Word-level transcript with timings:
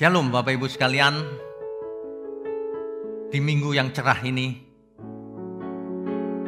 Shalom 0.00 0.32
Bapak 0.32 0.56
Ibu 0.56 0.64
sekalian. 0.64 1.12
Di 3.28 3.36
minggu 3.36 3.76
yang 3.76 3.92
cerah 3.92 4.16
ini, 4.24 4.56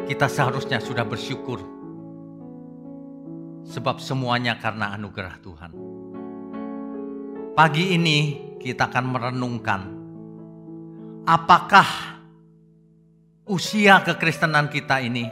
kita 0.08 0.24
seharusnya 0.24 0.80
sudah 0.80 1.04
bersyukur. 1.04 1.60
Sebab 3.68 4.00
semuanya 4.00 4.56
karena 4.56 4.96
anugerah 4.96 5.36
Tuhan. 5.44 5.72
Pagi 7.52 7.92
ini 7.92 8.18
kita 8.56 8.88
akan 8.88 9.04
merenungkan 9.12 9.80
apakah 11.28 11.88
usia 13.52 14.00
kekristenan 14.00 14.72
kita 14.72 14.96
ini 15.04 15.28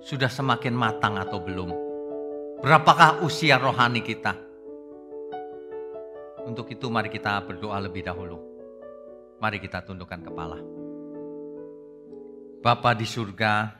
sudah 0.00 0.32
semakin 0.32 0.72
matang 0.72 1.20
atau 1.20 1.36
belum? 1.36 1.68
Berapakah 2.64 3.20
usia 3.20 3.60
rohani 3.60 4.00
kita? 4.00 4.47
Untuk 6.46 6.70
itu 6.70 6.86
mari 6.92 7.08
kita 7.10 7.40
berdoa 7.42 7.80
lebih 7.82 8.06
dahulu. 8.06 8.38
Mari 9.42 9.58
kita 9.58 9.82
tundukkan 9.82 10.20
kepala. 10.22 10.58
Bapa 12.58 12.90
di 12.98 13.06
surga, 13.06 13.70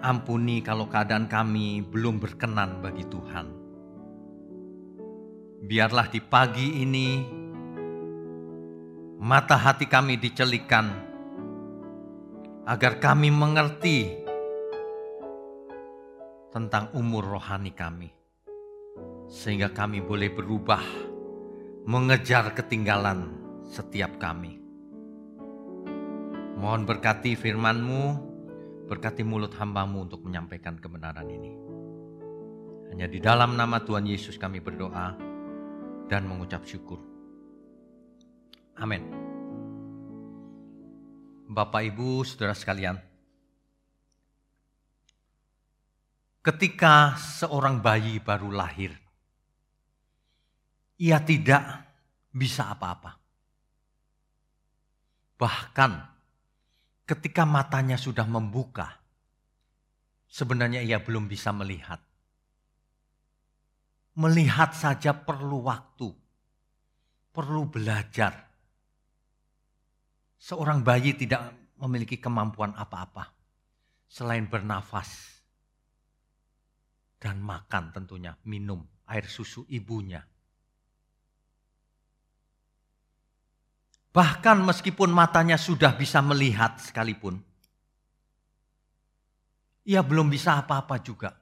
ampuni 0.00 0.64
kalau 0.64 0.88
keadaan 0.88 1.28
kami 1.28 1.84
belum 1.84 2.16
berkenan 2.16 2.80
bagi 2.80 3.04
Tuhan. 3.04 3.46
Biarlah 5.66 6.06
di 6.08 6.20
pagi 6.24 6.80
ini 6.84 7.08
mata 9.20 9.56
hati 9.56 9.88
kami 9.88 10.16
dicelikan 10.20 10.86
agar 12.64 12.96
kami 13.02 13.28
mengerti 13.28 14.24
tentang 16.54 16.88
umur 16.96 17.36
rohani 17.36 17.76
kami, 17.76 18.08
sehingga 19.26 19.74
kami 19.74 20.02
boleh 20.02 20.30
berubah, 20.30 20.82
mengejar 21.86 22.54
ketinggalan 22.54 23.30
setiap 23.66 24.18
kami. 24.22 24.58
Mohon 26.56 26.88
berkati 26.88 27.36
firman-Mu, 27.36 28.02
berkati 28.88 29.26
mulut 29.26 29.52
hambamu 29.58 30.06
untuk 30.08 30.24
menyampaikan 30.24 30.78
kebenaran 30.78 31.28
ini. 31.28 31.52
Hanya 32.90 33.10
di 33.10 33.20
dalam 33.20 33.58
nama 33.58 33.82
Tuhan 33.82 34.06
Yesus 34.06 34.38
kami 34.40 34.62
berdoa 34.62 35.18
dan 36.06 36.22
mengucap 36.24 36.64
syukur. 36.64 37.02
Amin. 38.78 39.02
Bapak, 41.46 41.82
Ibu, 41.92 42.26
Saudara 42.26 42.54
sekalian, 42.54 42.98
ketika 46.42 47.14
seorang 47.18 47.78
bayi 47.82 48.18
baru 48.18 48.50
lahir, 48.50 49.05
ia 50.96 51.20
tidak 51.20 51.62
bisa 52.32 52.72
apa-apa. 52.72 53.16
Bahkan 55.36 55.92
ketika 57.04 57.44
matanya 57.44 58.00
sudah 58.00 58.24
membuka, 58.24 58.96
sebenarnya 60.28 60.80
ia 60.80 61.00
belum 61.00 61.28
bisa 61.28 61.52
melihat. 61.52 62.00
Melihat 64.16 64.72
saja 64.72 65.12
perlu 65.12 65.68
waktu, 65.68 66.08
perlu 67.36 67.68
belajar. 67.68 68.48
Seorang 70.40 70.80
bayi 70.80 71.12
tidak 71.12 71.52
memiliki 71.76 72.16
kemampuan 72.16 72.72
apa-apa 72.72 73.28
selain 74.08 74.48
bernafas 74.48 75.36
dan 77.20 77.44
makan 77.44 77.92
tentunya, 77.92 78.32
minum 78.48 78.80
air 79.04 79.28
susu 79.28 79.68
ibunya. 79.68 80.24
Bahkan 84.16 84.64
meskipun 84.64 85.12
matanya 85.12 85.60
sudah 85.60 85.92
bisa 85.92 86.24
melihat 86.24 86.80
sekalipun, 86.80 87.36
ia 89.84 90.00
belum 90.00 90.32
bisa 90.32 90.56
apa-apa 90.56 90.96
juga. 91.04 91.36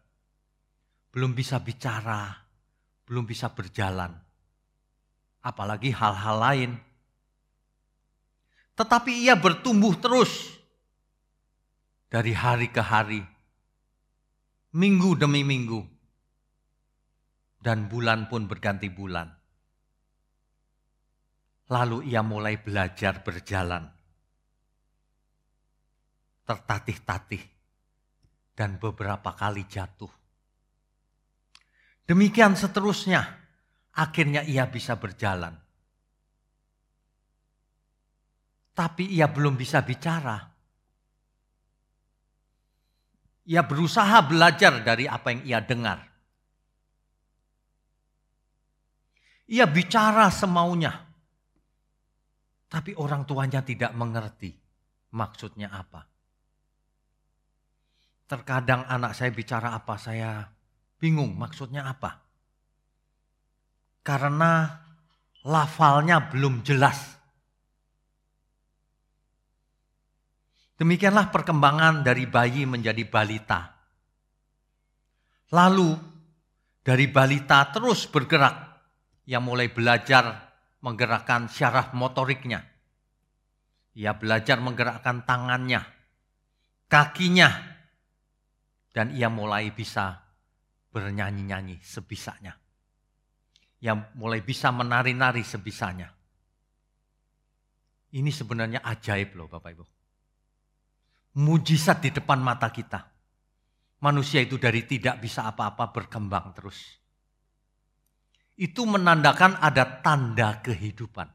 Belum 1.15 1.31
bisa 1.31 1.63
bicara, 1.63 2.35
belum 3.07 3.23
bisa 3.23 3.47
berjalan. 3.55 4.11
Apalagi 5.47 5.95
hal-hal 5.95 6.37
lain. 6.43 6.71
Tetapi 8.75 9.23
ia 9.23 9.39
bertumbuh 9.39 9.95
terus 9.95 10.59
dari 12.11 12.35
hari 12.35 12.75
ke 12.75 12.83
hari 12.83 13.23
minggu 14.75 15.15
demi 15.15 15.47
minggu, 15.47 15.79
dan 17.63 17.87
bulan 17.87 18.27
pun 18.27 18.51
berganti 18.51 18.91
bulan. 18.91 19.44
Lalu 21.75 22.15
ia 22.15 22.23
mulai 22.23 22.55
belajar 22.55 23.27
berjalan, 23.27 23.83
tertatih-tatih, 26.47 27.43
dan 28.55 28.79
beberapa 28.79 29.35
kali 29.35 29.67
jatuh. 29.67 30.13
Demikian 32.07 32.55
seterusnya, 32.55 33.27
akhirnya 33.99 34.47
ia 34.47 34.71
bisa 34.71 34.95
berjalan. 34.95 35.59
Tapi 38.75 39.11
ia 39.11 39.27
belum 39.27 39.59
bisa 39.59 39.83
bicara 39.83 40.55
ia 43.45 43.61
berusaha 43.61 44.25
belajar 44.25 44.81
dari 44.81 45.05
apa 45.05 45.29
yang 45.33 45.43
ia 45.45 45.61
dengar. 45.61 46.01
Ia 49.45 49.69
bicara 49.69 50.33
semaunya. 50.33 51.05
Tapi 52.75 52.91
orang 52.99 53.23
tuanya 53.23 53.63
tidak 53.63 53.95
mengerti 53.95 54.51
maksudnya 55.15 55.71
apa. 55.71 56.03
Terkadang 58.27 58.83
anak 58.91 59.15
saya 59.15 59.31
bicara 59.31 59.79
apa, 59.79 59.95
saya 59.95 60.43
bingung 60.99 61.39
maksudnya 61.39 61.87
apa. 61.87 62.19
Karena 64.03 64.75
lafalnya 65.47 66.19
belum 66.35 66.67
jelas. 66.67 67.15
Demikianlah 70.75 71.31
perkembangan 71.31 72.03
dari 72.03 72.27
bayi 72.27 72.67
menjadi 72.67 73.07
balita. 73.07 73.71
Lalu 75.55 75.95
dari 76.83 77.07
balita 77.07 77.71
terus 77.71 78.11
bergerak. 78.11 78.83
Ia 79.31 79.39
mulai 79.39 79.71
belajar 79.71 80.44
menggerakkan 80.85 81.49
syaraf 81.49 81.97
motoriknya. 81.97 82.61
Ia 83.97 84.13
belajar 84.13 84.61
menggerakkan 84.61 85.25
tangannya, 85.25 85.81
kakinya. 86.93 87.73
Dan 88.95 89.11
ia 89.11 89.27
mulai 89.27 89.75
bisa 89.75 90.23
bernyanyi-nyanyi 90.95 91.83
sebisanya. 91.83 92.55
Ia 93.83 93.97
mulai 94.15 94.39
bisa 94.45 94.71
menari-nari 94.71 95.43
sebisanya. 95.43 96.07
Ini 98.15 98.31
sebenarnya 98.31 98.87
ajaib 98.87 99.35
loh 99.35 99.51
Bapak 99.51 99.71
Ibu 99.75 99.85
mujizat 101.35 102.03
di 102.03 102.11
depan 102.15 102.39
mata 102.39 102.71
kita. 102.71 103.11
Manusia 104.05 104.45
itu 104.45 104.61
dari 104.61 104.85
tidak 104.85 105.19
bisa 105.23 105.49
apa-apa 105.49 105.91
berkembang 105.91 106.53
terus. 106.55 107.01
Itu 108.55 108.87
menandakan 108.87 109.59
ada 109.59 109.99
tanda 110.03 110.63
kehidupan. 110.63 111.27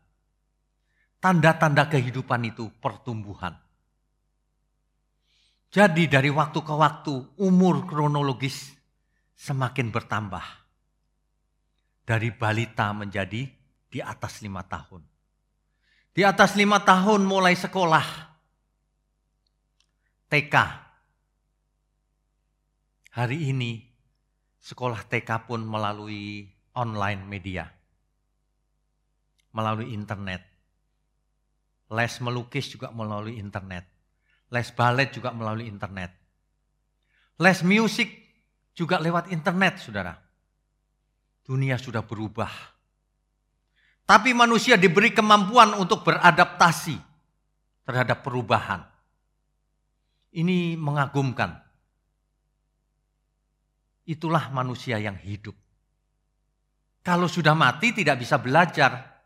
Tanda-tanda 1.19 1.91
kehidupan 1.91 2.47
itu 2.47 2.71
pertumbuhan. 2.79 3.59
Jadi 5.69 6.07
dari 6.07 6.31
waktu 6.31 6.59
ke 6.63 6.73
waktu 6.73 7.13
umur 7.37 7.83
kronologis 7.85 8.71
semakin 9.35 9.91
bertambah. 9.91 10.45
Dari 12.07 12.33
balita 12.33 12.89
menjadi 12.95 13.45
di 13.91 13.99
atas 14.01 14.41
lima 14.41 14.65
tahun. 14.65 15.03
Di 16.15 16.25
atas 16.25 16.57
lima 16.57 16.81
tahun 16.81 17.21
mulai 17.21 17.53
sekolah 17.53 18.07
TK. 20.29 20.55
Hari 23.13 23.37
ini 23.49 23.81
sekolah 24.57 25.05
TK 25.05 25.49
pun 25.49 25.61
melalui 25.65 26.49
online 26.75 27.23
media. 27.25 27.65
Melalui 29.55 29.93
internet. 29.93 30.45
Les 31.89 32.13
melukis 32.21 32.69
juga 32.69 32.93
melalui 32.93 33.41
internet. 33.41 33.85
Les 34.53 34.69
balet 34.73 35.09
juga 35.09 35.33
melalui 35.33 35.65
internet. 35.65 36.13
Les 37.39 37.59
musik 37.65 38.09
juga 38.75 38.99
lewat 38.99 39.31
internet, 39.33 39.79
saudara. 39.81 40.13
Dunia 41.45 41.79
sudah 41.81 42.05
berubah. 42.05 42.51
Tapi 44.09 44.33
manusia 44.33 44.73
diberi 44.73 45.13
kemampuan 45.13 45.77
untuk 45.77 46.01
beradaptasi 46.01 46.97
terhadap 47.85 48.25
perubahan. 48.25 48.81
Ini 50.33 50.77
mengagumkan. 50.77 51.57
Itulah 54.09 54.49
manusia 54.49 54.97
yang 54.97 55.17
hidup. 55.17 55.53
Kalau 56.99 57.31
sudah 57.31 57.55
mati 57.55 57.95
tidak 57.95 58.19
bisa 58.19 58.35
belajar. 58.35 59.21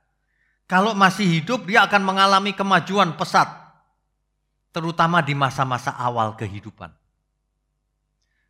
Kalau 0.69 0.95
masih 0.95 1.27
hidup 1.27 1.65
dia 1.67 1.85
akan 1.85 2.01
mengalami 2.05 2.53
kemajuan 2.53 3.17
pesat. 3.17 3.49
Terutama 4.73 5.21
di 5.21 5.37
masa-masa 5.37 5.93
awal 5.93 6.33
kehidupan. 6.33 6.89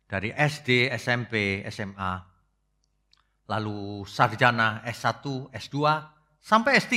Dari 0.08 0.32
SD, 0.32 0.92
SMP, 0.94 1.64
SMA, 1.68 2.12
lalu 3.48 4.04
sarjana 4.08 4.80
S1, 4.86 5.24
S2, 5.52 5.76
sampai 6.40 6.80
S3. 6.80 6.96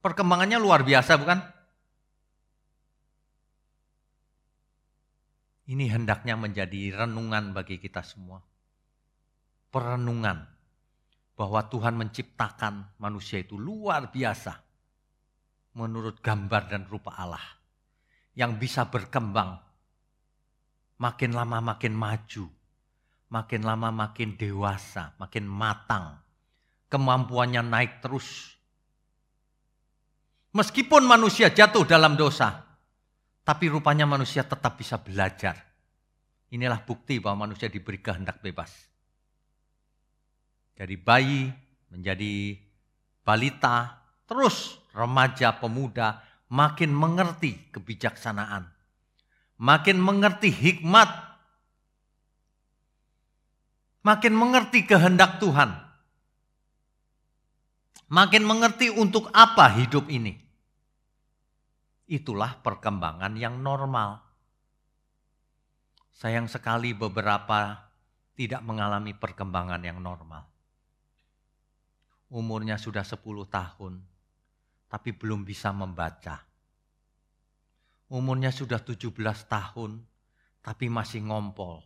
Perkembangannya 0.00 0.58
luar 0.58 0.86
biasa 0.86 1.18
bukan? 1.18 1.38
Ini 5.70 5.86
hendaknya 5.86 6.34
menjadi 6.34 7.06
renungan 7.06 7.54
bagi 7.54 7.78
kita 7.78 8.02
semua. 8.02 8.42
Perenungan 9.70 10.50
bahwa 11.38 11.62
Tuhan 11.70 11.94
menciptakan 11.96 12.98
manusia 12.98 13.40
itu 13.40 13.54
luar 13.56 14.10
biasa 14.10 14.58
menurut 15.78 16.18
gambar 16.18 16.68
dan 16.68 16.82
rupa 16.90 17.14
Allah 17.14 17.42
yang 18.34 18.58
bisa 18.58 18.90
berkembang 18.90 19.62
makin 21.00 21.32
lama 21.32 21.64
makin 21.64 21.96
maju, 21.96 22.44
makin 23.32 23.62
lama 23.64 23.88
makin 23.88 24.36
dewasa, 24.36 25.16
makin 25.16 25.48
matang, 25.48 26.20
kemampuannya 26.92 27.64
naik 27.64 28.04
terus. 28.04 28.58
Meskipun 30.50 31.06
manusia 31.06 31.48
jatuh 31.48 31.86
dalam 31.86 32.18
dosa, 32.18 32.68
tapi 33.46 33.70
rupanya 33.70 34.04
manusia 34.04 34.44
tetap 34.44 34.76
bisa 34.76 35.00
belajar. 35.00 35.56
Inilah 36.50 36.82
bukti 36.82 37.22
bahwa 37.22 37.46
manusia 37.46 37.70
diberi 37.70 38.02
kehendak 38.02 38.42
bebas. 38.42 38.89
Dari 40.80 40.96
bayi 40.96 41.44
menjadi 41.92 42.56
balita, 43.20 44.00
terus 44.24 44.80
remaja, 44.96 45.52
pemuda, 45.60 46.24
makin 46.48 46.88
mengerti 46.88 47.68
kebijaksanaan. 47.68 48.64
Makin 49.60 50.00
mengerti 50.00 50.48
hikmat. 50.48 51.12
Makin 54.00 54.32
mengerti 54.32 54.88
kehendak 54.88 55.36
Tuhan. 55.36 55.68
Makin 58.08 58.48
mengerti 58.48 58.88
untuk 58.88 59.28
apa 59.36 59.68
hidup 59.76 60.08
ini. 60.08 60.32
Itulah 62.08 62.56
perkembangan 62.56 63.36
yang 63.36 63.60
normal. 63.60 64.24
Sayang 66.16 66.48
sekali 66.48 66.96
beberapa 66.96 67.84
tidak 68.32 68.64
mengalami 68.64 69.12
perkembangan 69.12 69.84
yang 69.84 70.00
normal. 70.00 70.48
Umurnya 72.30 72.78
sudah 72.78 73.02
10 73.02 73.18
tahun, 73.50 73.98
tapi 74.86 75.10
belum 75.14 75.42
bisa 75.42 75.74
membaca. 75.74 76.46
Umurnya 78.10 78.54
sudah 78.54 78.78
17 78.82 79.10
tahun, 79.46 80.02
tapi 80.62 80.86
masih 80.90 81.26
ngompol. 81.26 81.82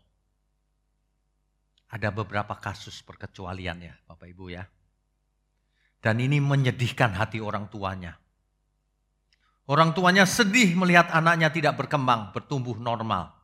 Ada 1.93 2.09
beberapa 2.13 2.57
kasus 2.57 3.01
perkecualian 3.05 3.79
ya, 3.89 3.95
Bapak 4.09 4.29
Ibu 4.33 4.45
ya. 4.53 4.65
Dan 6.01 6.21
ini 6.21 6.41
menyedihkan 6.41 7.17
hati 7.17 7.41
orang 7.41 7.69
tuanya. 7.73 8.17
Orang 9.65 9.97
tuanya 9.97 10.29
sedih 10.29 10.77
melihat 10.77 11.09
anaknya 11.09 11.49
tidak 11.49 11.81
berkembang, 11.81 12.37
bertumbuh 12.37 12.77
normal. 12.77 13.44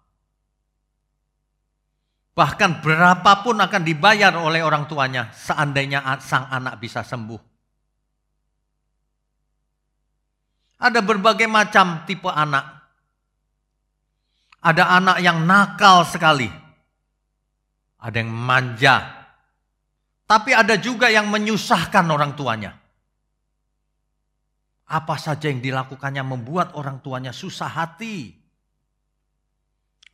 Bahkan 2.40 2.80
berapapun 2.80 3.60
akan 3.60 3.84
dibayar 3.84 4.32
oleh 4.32 4.64
orang 4.64 4.88
tuanya 4.88 5.28
seandainya 5.36 6.00
sang 6.24 6.48
anak 6.48 6.80
bisa 6.80 7.04
sembuh. 7.04 7.36
Ada 10.80 11.04
berbagai 11.04 11.44
macam 11.44 12.08
tipe 12.08 12.32
anak. 12.32 12.64
Ada 14.64 14.88
anak 14.88 15.20
yang 15.20 15.44
nakal 15.44 16.08
sekali. 16.08 16.48
Ada 18.00 18.16
yang 18.24 18.32
manja. 18.32 18.96
Tapi 20.24 20.56
ada 20.56 20.80
juga 20.80 21.12
yang 21.12 21.28
menyusahkan 21.28 22.08
orang 22.08 22.32
tuanya. 22.40 22.72
Apa 24.88 25.20
saja 25.20 25.52
yang 25.52 25.60
dilakukannya 25.60 26.24
membuat 26.24 26.72
orang 26.72 27.04
tuanya 27.04 27.36
susah 27.36 27.68
hati. 27.68 28.32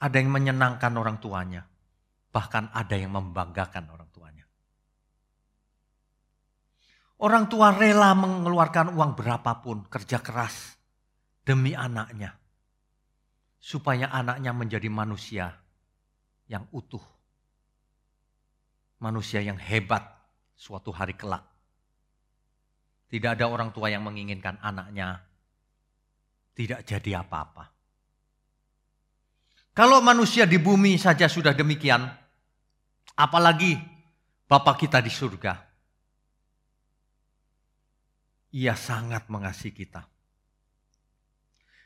Ada 0.02 0.18
yang 0.18 0.34
menyenangkan 0.34 0.90
orang 0.98 1.22
tuanya. 1.22 1.75
Bahkan 2.36 2.76
ada 2.76 2.92
yang 2.92 3.16
membanggakan 3.16 3.88
orang 3.88 4.12
tuanya. 4.12 4.44
Orang 7.16 7.48
tua 7.48 7.72
rela 7.72 8.12
mengeluarkan 8.12 8.92
uang 8.92 9.16
berapapun 9.16 9.88
kerja 9.88 10.20
keras 10.20 10.76
demi 11.48 11.72
anaknya. 11.72 12.36
Supaya 13.56 14.12
anaknya 14.12 14.52
menjadi 14.52 14.92
manusia 14.92 15.48
yang 16.44 16.68
utuh. 16.76 17.00
Manusia 19.00 19.40
yang 19.40 19.56
hebat 19.56 20.04
suatu 20.52 20.92
hari 20.92 21.16
kelak. 21.16 21.40
Tidak 23.08 23.32
ada 23.32 23.48
orang 23.48 23.72
tua 23.72 23.88
yang 23.88 24.04
menginginkan 24.04 24.60
anaknya 24.60 25.24
tidak 26.52 26.84
jadi 26.84 27.24
apa-apa. 27.24 27.72
Kalau 29.72 30.04
manusia 30.04 30.44
di 30.44 30.60
bumi 30.60 30.96
saja 30.96 31.28
sudah 31.28 31.52
demikian, 31.52 32.25
apalagi 33.14 33.78
Bapak 34.46 34.78
kita 34.78 35.02
di 35.02 35.10
surga. 35.10 35.58
Ia 38.54 38.78
sangat 38.78 39.26
mengasihi 39.26 39.74
kita. 39.74 40.06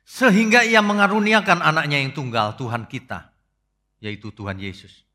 Sehingga 0.04 0.60
ia 0.60 0.84
mengaruniakan 0.84 1.64
anaknya 1.64 2.04
yang 2.04 2.12
tunggal, 2.12 2.60
Tuhan 2.60 2.84
kita, 2.84 3.32
yaitu 4.04 4.28
Tuhan 4.36 4.60
Yesus. 4.60 5.08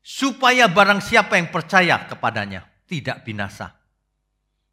Supaya 0.00 0.64
barang 0.64 1.04
siapa 1.04 1.36
yang 1.36 1.52
percaya 1.52 2.08
kepadanya 2.08 2.64
tidak 2.88 3.20
binasa, 3.28 3.76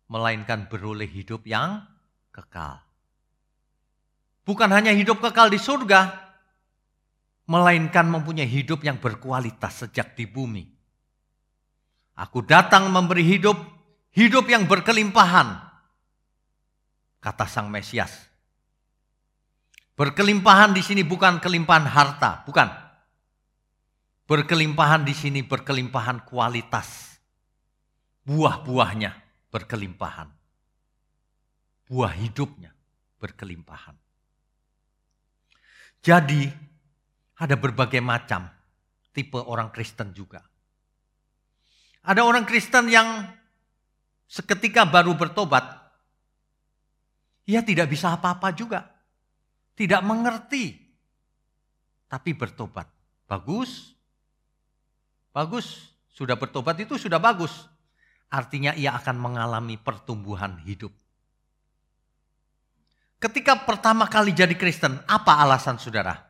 melainkan 0.08 0.72
beroleh 0.72 1.10
hidup 1.12 1.44
yang 1.44 1.84
kekal. 2.32 2.80
Bukan 4.48 4.72
hanya 4.72 4.96
hidup 4.96 5.20
kekal 5.20 5.52
di 5.52 5.60
surga, 5.60 6.27
melainkan 7.48 8.06
mempunyai 8.08 8.48
hidup 8.48 8.84
yang 8.84 9.00
berkualitas 9.00 9.88
sejak 9.88 10.14
di 10.14 10.28
bumi. 10.28 10.68
Aku 12.18 12.44
datang 12.44 12.92
memberi 12.92 13.24
hidup, 13.24 13.56
hidup 14.12 14.52
yang 14.52 14.68
berkelimpahan, 14.68 15.58
kata 17.24 17.46
Sang 17.48 17.72
Mesias. 17.72 18.12
Berkelimpahan 19.98 20.78
di 20.78 20.86
sini 20.86 21.02
bukan 21.02 21.42
kelimpahan 21.42 21.88
harta, 21.90 22.46
bukan. 22.46 22.70
Berkelimpahan 24.28 25.08
di 25.08 25.16
sini 25.16 25.40
berkelimpahan 25.42 26.28
kualitas 26.28 27.08
buah-buahnya 28.28 29.12
berkelimpahan. 29.48 30.28
Buah 31.88 32.12
hidupnya 32.20 32.76
berkelimpahan. 33.24 33.96
Jadi 36.04 36.52
ada 37.38 37.56
berbagai 37.58 38.02
macam 38.02 38.50
tipe 39.14 39.38
orang 39.38 39.70
Kristen 39.70 40.14
juga. 40.14 40.42
Ada 42.08 42.26
orang 42.26 42.46
Kristen 42.46 42.90
yang 42.90 43.26
seketika 44.26 44.88
baru 44.88 45.14
bertobat, 45.14 45.66
ia 47.48 47.64
tidak 47.64 47.88
bisa 47.90 48.14
apa-apa 48.14 48.52
juga. 48.54 48.86
Tidak 49.78 50.02
mengerti, 50.02 50.74
tapi 52.10 52.34
bertobat. 52.34 52.90
Bagus, 53.30 53.94
bagus. 55.30 55.94
Sudah 56.10 56.34
bertobat 56.34 56.82
itu 56.82 56.98
sudah 56.98 57.22
bagus. 57.22 57.54
Artinya 58.28 58.74
ia 58.74 58.98
akan 58.98 59.16
mengalami 59.22 59.78
pertumbuhan 59.78 60.58
hidup. 60.66 60.90
Ketika 63.22 63.66
pertama 63.66 64.10
kali 64.10 64.34
jadi 64.34 64.58
Kristen, 64.58 64.98
apa 65.06 65.38
alasan 65.42 65.78
saudara? 65.78 66.27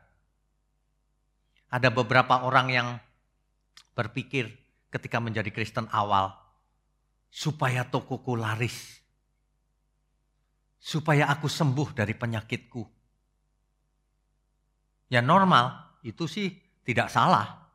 Ada 1.68 1.92
beberapa 1.92 2.48
orang 2.48 2.66
yang 2.72 2.88
berpikir 3.92 4.48
ketika 4.88 5.20
menjadi 5.20 5.52
Kristen 5.52 5.84
awal, 5.92 6.32
supaya 7.28 7.84
tokoku 7.84 8.38
laris. 8.38 9.02
Supaya 10.78 11.28
aku 11.28 11.50
sembuh 11.50 11.92
dari 11.92 12.14
penyakitku. 12.16 12.82
Ya 15.12 15.20
normal, 15.20 15.98
itu 16.00 16.24
sih 16.24 16.54
tidak 16.86 17.12
salah. 17.12 17.68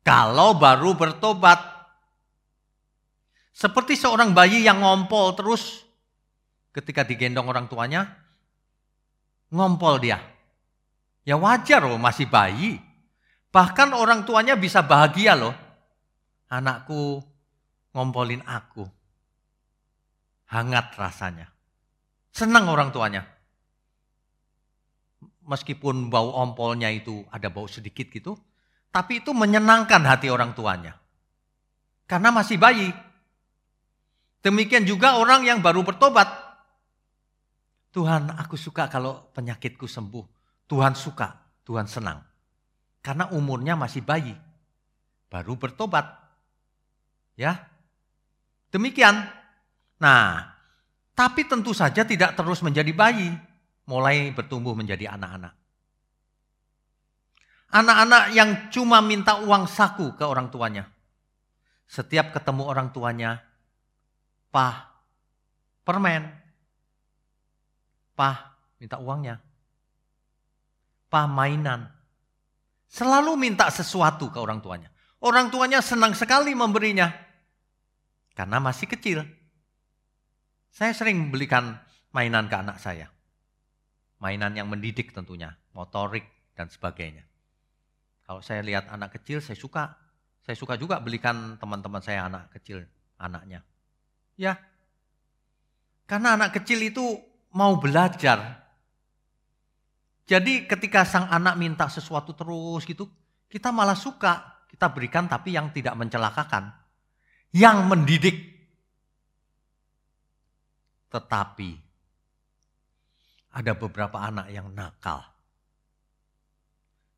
Kalau 0.00 0.56
baru 0.56 0.96
bertobat, 0.96 1.60
seperti 3.52 3.92
seorang 3.98 4.32
bayi 4.32 4.64
yang 4.64 4.80
ngompol 4.80 5.36
terus 5.36 5.84
ketika 6.72 7.04
digendong 7.04 7.44
orang 7.44 7.68
tuanya, 7.68 8.08
ngompol 9.52 10.00
dia. 10.00 10.16
Ya 11.30 11.38
wajar 11.38 11.86
loh 11.86 11.94
masih 11.94 12.26
bayi. 12.26 12.82
Bahkan 13.54 13.94
orang 13.94 14.26
tuanya 14.26 14.58
bisa 14.58 14.82
bahagia 14.82 15.38
loh. 15.38 15.54
anakku 16.50 17.22
ngompolin 17.94 18.42
aku. 18.42 18.82
Hangat 20.50 20.90
rasanya. 20.98 21.46
Senang 22.34 22.66
orang 22.66 22.90
tuanya. 22.90 23.22
Meskipun 25.46 26.10
bau 26.10 26.34
ompolnya 26.34 26.90
itu 26.90 27.22
ada 27.30 27.46
bau 27.46 27.70
sedikit 27.70 28.10
gitu, 28.10 28.34
tapi 28.90 29.22
itu 29.22 29.30
menyenangkan 29.30 30.02
hati 30.02 30.34
orang 30.34 30.50
tuanya. 30.58 30.98
Karena 32.10 32.34
masih 32.34 32.58
bayi. 32.58 32.90
Demikian 34.42 34.82
juga 34.82 35.14
orang 35.14 35.46
yang 35.46 35.62
baru 35.62 35.86
bertobat. 35.86 36.26
Tuhan, 37.94 38.34
aku 38.34 38.58
suka 38.58 38.90
kalau 38.90 39.30
penyakitku 39.30 39.86
sembuh. 39.86 40.39
Tuhan 40.70 40.94
suka, 40.94 41.34
Tuhan 41.66 41.90
senang. 41.90 42.22
Karena 43.02 43.26
umurnya 43.34 43.74
masih 43.74 44.06
bayi. 44.06 44.38
Baru 45.26 45.58
bertobat. 45.58 46.06
Ya. 47.34 47.66
Demikian. 48.70 49.26
Nah, 49.98 50.46
tapi 51.18 51.42
tentu 51.50 51.74
saja 51.74 52.06
tidak 52.06 52.38
terus 52.38 52.62
menjadi 52.62 52.94
bayi. 52.94 53.34
Mulai 53.90 54.30
bertumbuh 54.30 54.78
menjadi 54.78 55.10
anak-anak. 55.10 55.58
Anak-anak 57.74 58.24
yang 58.30 58.50
cuma 58.70 59.02
minta 59.02 59.42
uang 59.42 59.66
saku 59.66 60.14
ke 60.14 60.22
orang 60.22 60.54
tuanya. 60.54 60.86
Setiap 61.90 62.30
ketemu 62.30 62.70
orang 62.70 62.94
tuanya, 62.94 63.42
Pah, 64.54 64.86
permen. 65.82 66.30
Pah, 68.14 68.54
minta 68.78 68.98
uangnya. 68.98 69.49
Pah, 71.10 71.26
mainan. 71.26 71.90
Selalu 72.86 73.34
minta 73.34 73.66
sesuatu 73.68 74.30
ke 74.30 74.38
orang 74.38 74.62
tuanya. 74.62 74.88
Orang 75.20 75.50
tuanya 75.50 75.82
senang 75.82 76.14
sekali 76.14 76.54
memberinya. 76.56 77.10
Karena 78.32 78.62
masih 78.62 78.88
kecil. 78.88 79.26
Saya 80.70 80.94
sering 80.94 81.28
belikan 81.34 81.76
mainan 82.14 82.46
ke 82.46 82.56
anak 82.56 82.78
saya. 82.78 83.10
Mainan 84.22 84.54
yang 84.54 84.70
mendidik 84.70 85.10
tentunya, 85.10 85.52
motorik 85.74 86.24
dan 86.54 86.70
sebagainya. 86.70 87.26
Kalau 88.24 88.40
saya 88.40 88.62
lihat 88.62 88.86
anak 88.88 89.18
kecil, 89.18 89.42
saya 89.42 89.58
suka. 89.58 89.98
Saya 90.40 90.56
suka 90.56 90.78
juga 90.78 91.02
belikan 91.02 91.58
teman-teman 91.58 92.00
saya 92.00 92.30
anak 92.30 92.54
kecil, 92.54 92.86
anaknya. 93.18 93.60
Ya, 94.40 94.56
karena 96.10 96.34
anak 96.34 96.58
kecil 96.58 96.82
itu 96.82 97.22
mau 97.54 97.78
belajar. 97.78 98.59
Jadi 100.30 100.70
ketika 100.70 101.02
sang 101.02 101.26
anak 101.26 101.58
minta 101.58 101.90
sesuatu 101.90 102.30
terus 102.38 102.86
gitu, 102.86 103.10
kita 103.50 103.74
malah 103.74 103.98
suka. 103.98 104.62
Kita 104.70 104.86
berikan 104.94 105.26
tapi 105.26 105.58
yang 105.58 105.74
tidak 105.74 105.98
mencelakakan. 105.98 106.70
Yang 107.50 107.78
mendidik. 107.90 108.36
Tetapi 111.10 111.70
ada 113.58 113.74
beberapa 113.74 114.22
anak 114.22 114.54
yang 114.54 114.70
nakal 114.70 115.26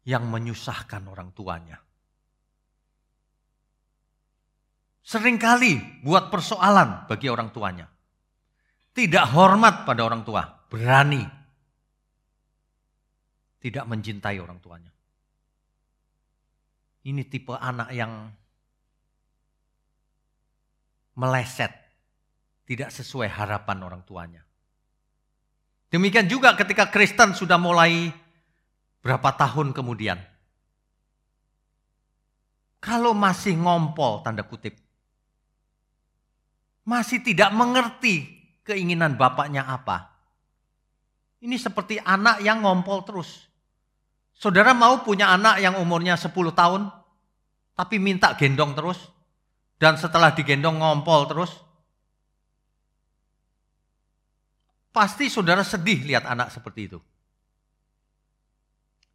yang 0.09 0.25
menyusahkan 0.33 1.05
orang 1.05 1.31
tuanya. 1.37 1.77
Seringkali 5.05 6.01
buat 6.01 6.33
persoalan 6.33 7.05
bagi 7.13 7.29
orang 7.29 7.53
tuanya. 7.53 7.87
Tidak 8.97 9.25
hormat 9.37 9.85
pada 9.85 10.01
orang 10.01 10.25
tua, 10.25 10.41
berani. 10.73 11.42
Tidak 13.63 13.87
mencintai 13.87 14.43
orang 14.43 14.59
tuanya. 14.59 14.91
Ini 17.07 17.23
tipe 17.31 17.55
anak 17.55 17.95
yang 17.95 18.27
meleset, 21.15 21.71
tidak 22.67 22.91
sesuai 22.91 23.31
harapan 23.31 23.79
orang 23.87 24.03
tuanya. 24.03 24.43
Demikian 25.95 26.27
juga 26.27 26.59
ketika 26.59 26.91
Kristen 26.91 27.39
sudah 27.39 27.59
mulai 27.59 28.11
Berapa 29.03 29.35
tahun 29.35 29.75
kemudian? 29.75 30.15
Kalau 32.79 33.15
masih 33.19 33.59
ngompol 33.59 34.23
tanda 34.23 34.47
kutip. 34.47 34.79
Masih 36.87 37.23
tidak 37.23 37.51
mengerti 37.51 38.27
keinginan 38.63 39.19
bapaknya 39.19 39.67
apa. 39.67 40.15
Ini 41.43 41.59
seperti 41.59 41.99
anak 41.99 42.43
yang 42.47 42.63
ngompol 42.63 43.03
terus. 43.03 43.51
Saudara 44.43 44.75
mau 44.75 45.07
punya 45.07 45.31
anak 45.31 45.63
yang 45.63 45.79
umurnya 45.79 46.19
10 46.19 46.35
tahun, 46.51 46.91
tapi 47.79 48.03
minta 48.03 48.35
gendong 48.35 48.75
terus, 48.75 48.99
dan 49.79 49.95
setelah 49.95 50.35
digendong 50.35 50.83
ngompol 50.83 51.31
terus, 51.31 51.63
pasti 54.91 55.31
saudara 55.31 55.63
sedih 55.63 56.03
lihat 56.03 56.27
anak 56.27 56.51
seperti 56.51 56.91
itu. 56.91 56.99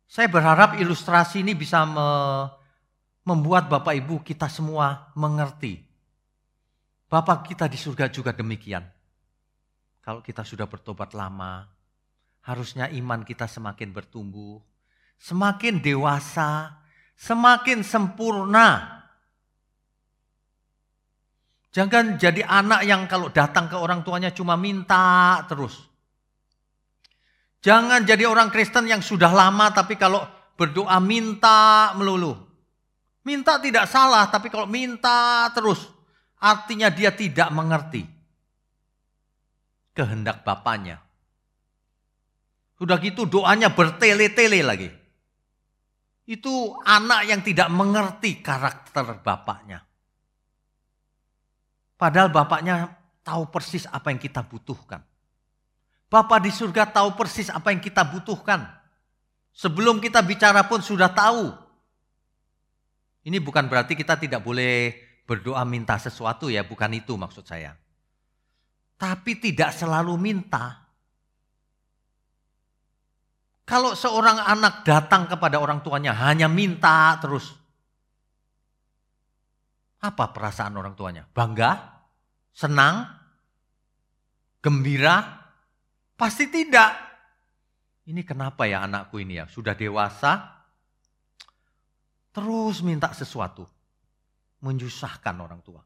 Saya 0.08 0.32
berharap 0.32 0.80
ilustrasi 0.80 1.44
ini 1.44 1.52
bisa 1.60 1.84
me 1.84 2.08
membuat 3.28 3.68
Bapak 3.68 3.92
Ibu 4.00 4.24
kita 4.24 4.48
semua 4.48 5.12
mengerti. 5.20 5.84
Bapak 7.12 7.52
kita 7.52 7.68
di 7.68 7.76
surga 7.76 8.08
juga 8.08 8.32
demikian. 8.32 8.88
Kalau 10.00 10.24
kita 10.24 10.48
sudah 10.48 10.72
bertobat 10.72 11.12
lama, 11.12 11.68
harusnya 12.48 12.88
iman 12.88 13.28
kita 13.28 13.44
semakin 13.44 13.92
bertumbuh, 13.92 14.64
semakin 15.22 15.82
dewasa, 15.82 16.78
semakin 17.18 17.82
sempurna. 17.82 18.98
Jangan 21.74 22.18
jadi 22.18 22.42
anak 22.42 22.82
yang 22.90 23.06
kalau 23.06 23.30
datang 23.30 23.70
ke 23.70 23.78
orang 23.78 24.02
tuanya 24.02 24.34
cuma 24.34 24.58
minta 24.58 25.46
terus. 25.46 25.78
Jangan 27.62 28.06
jadi 28.06 28.26
orang 28.26 28.50
Kristen 28.50 28.90
yang 28.90 29.02
sudah 29.02 29.30
lama 29.30 29.70
tapi 29.74 29.94
kalau 29.98 30.26
berdoa 30.58 30.98
minta 30.98 31.94
melulu. 31.94 32.34
Minta 33.28 33.60
tidak 33.60 33.86
salah 33.92 34.26
tapi 34.32 34.48
kalau 34.48 34.66
minta 34.66 35.46
terus 35.54 35.86
artinya 36.40 36.88
dia 36.88 37.12
tidak 37.12 37.52
mengerti 37.52 38.08
kehendak 39.98 40.46
Bapaknya. 40.46 41.02
Sudah 42.78 43.02
gitu 43.02 43.26
doanya 43.26 43.74
bertele-tele 43.74 44.62
lagi. 44.62 44.90
Itu 46.28 46.76
anak 46.84 47.24
yang 47.24 47.40
tidak 47.40 47.72
mengerti 47.72 48.44
karakter 48.44 49.24
bapaknya. 49.24 49.80
Padahal 51.96 52.30
bapaknya 52.30 52.92
tahu 53.24 53.48
persis 53.48 53.88
apa 53.88 54.12
yang 54.12 54.20
kita 54.20 54.44
butuhkan. 54.44 55.02
Bapak 56.08 56.40
di 56.44 56.52
surga 56.52 56.88
tahu 56.88 57.16
persis 57.20 57.48
apa 57.52 57.72
yang 57.72 57.80
kita 57.84 58.04
butuhkan. 58.08 58.64
Sebelum 59.52 60.04
kita 60.04 60.24
bicara 60.24 60.64
pun 60.68 60.80
sudah 60.80 61.12
tahu. 61.12 61.52
Ini 63.28 63.44
bukan 63.44 63.68
berarti 63.68 63.96
kita 63.96 64.16
tidak 64.16 64.40
boleh 64.40 64.96
berdoa 65.28 65.68
minta 65.68 66.00
sesuatu 66.00 66.48
ya, 66.48 66.64
bukan 66.64 66.96
itu 66.96 67.20
maksud 67.20 67.44
saya. 67.44 67.76
Tapi 68.96 69.36
tidak 69.36 69.76
selalu 69.76 70.16
minta. 70.16 70.87
Kalau 73.68 74.00
seorang 74.00 74.40
anak 74.40 74.88
datang 74.88 75.28
kepada 75.28 75.60
orang 75.60 75.84
tuanya 75.84 76.16
hanya 76.16 76.48
minta 76.48 77.20
terus. 77.20 77.52
Apa 80.00 80.32
perasaan 80.32 80.80
orang 80.80 80.96
tuanya? 80.96 81.28
Bangga? 81.28 82.00
Senang? 82.56 83.12
Gembira? 84.64 85.20
Pasti 86.16 86.48
tidak. 86.48 86.96
Ini 88.08 88.24
kenapa 88.24 88.64
ya 88.64 88.88
anakku 88.88 89.20
ini 89.20 89.36
ya, 89.36 89.52
sudah 89.52 89.76
dewasa, 89.76 90.64
terus 92.32 92.80
minta 92.80 93.12
sesuatu. 93.12 93.68
Menyusahkan 94.64 95.36
orang 95.44 95.60
tua. 95.60 95.84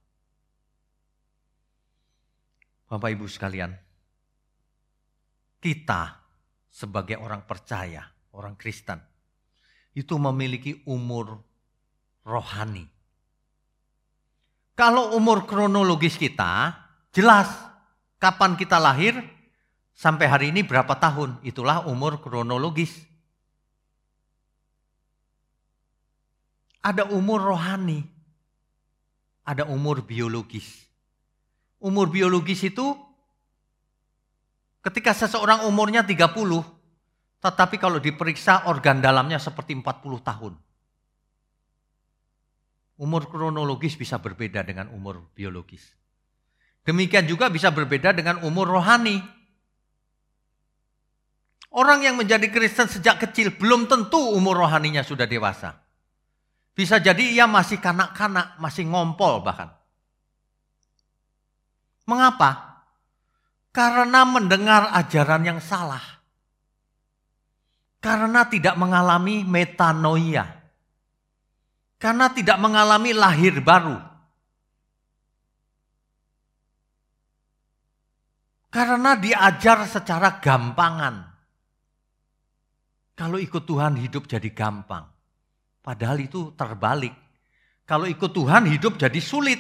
Bapak 2.86 3.10
Ibu 3.10 3.26
sekalian, 3.26 3.74
kita 5.58 6.21
sebagai 6.72 7.20
orang 7.20 7.44
percaya, 7.44 8.08
orang 8.32 8.56
Kristen, 8.56 8.98
itu 9.92 10.16
memiliki 10.16 10.80
umur 10.88 11.44
rohani. 12.24 12.88
Kalau 14.80 15.13
umur 15.20 15.44
kronologis 15.44 16.16
kita, 16.16 16.74
jelas 17.12 17.51
kapan 18.18 18.56
kita 18.56 18.80
lahir, 18.80 19.20
Sampai 20.01 20.25
hari 20.25 20.50
ini 20.50 20.66
berapa 20.66 20.98
tahun? 20.98 21.38
Itulah 21.46 21.86
umur 21.86 22.18
kronologis. 22.25 22.90
Ada 26.82 27.06
umur 27.13 27.54
rohani. 27.54 28.01
Ada 29.46 29.70
umur 29.70 30.01
biologis. 30.01 30.90
Umur 31.78 32.10
biologis 32.10 32.66
itu 32.66 32.98
ketika 34.82 35.14
seseorang 35.14 35.66
umurnya 35.70 36.02
30, 36.02 36.36
tetapi 37.42 37.76
kalau 37.82 37.98
diperiksa 37.98 38.70
organ 38.70 39.02
dalamnya 39.02 39.42
seperti 39.42 39.78
40 39.78 40.22
tahun. 40.22 40.54
Umur 43.02 43.26
kronologis 43.34 43.98
bisa 43.98 44.22
berbeda 44.22 44.62
dengan 44.62 44.94
umur 44.94 45.34
biologis. 45.34 45.82
Demikian 46.86 47.26
juga 47.26 47.50
bisa 47.50 47.74
berbeda 47.74 48.14
dengan 48.14 48.42
umur 48.46 48.70
rohani. 48.70 49.22
Orang 51.72 52.06
yang 52.06 52.20
menjadi 52.20 52.52
Kristen 52.52 52.86
sejak 52.86 53.18
kecil 53.26 53.58
belum 53.58 53.90
tentu 53.90 54.20
umur 54.20 54.60
rohaninya 54.60 55.02
sudah 55.02 55.26
dewasa. 55.26 55.82
Bisa 56.78 57.02
jadi 57.02 57.42
ia 57.42 57.46
masih 57.50 57.82
kanak-kanak, 57.82 58.62
masih 58.62 58.86
ngompol 58.86 59.42
bahkan. 59.42 59.74
Mengapa? 62.06 62.71
Karena 63.72 64.28
mendengar 64.28 64.92
ajaran 64.92 65.48
yang 65.48 65.60
salah. 65.63 66.04
Karena 68.04 68.44
tidak 68.51 68.75
mengalami 68.75 69.48
metanoia. 69.48 70.44
Karena 71.96 72.28
tidak 72.36 72.60
mengalami 72.60 73.16
lahir 73.16 73.63
baru. 73.63 73.96
Karena 78.72 79.16
diajar 79.20 79.84
secara 79.88 80.40
gampangan. 80.40 81.32
Kalau 83.16 83.38
ikut 83.38 83.63
Tuhan 83.68 84.00
hidup 84.00 84.25
jadi 84.25 84.50
gampang. 84.51 85.06
Padahal 85.84 86.24
itu 86.24 86.56
terbalik. 86.58 87.13
Kalau 87.86 88.08
ikut 88.08 88.32
Tuhan 88.32 88.66
hidup 88.66 88.98
jadi 88.98 89.20
sulit. 89.20 89.60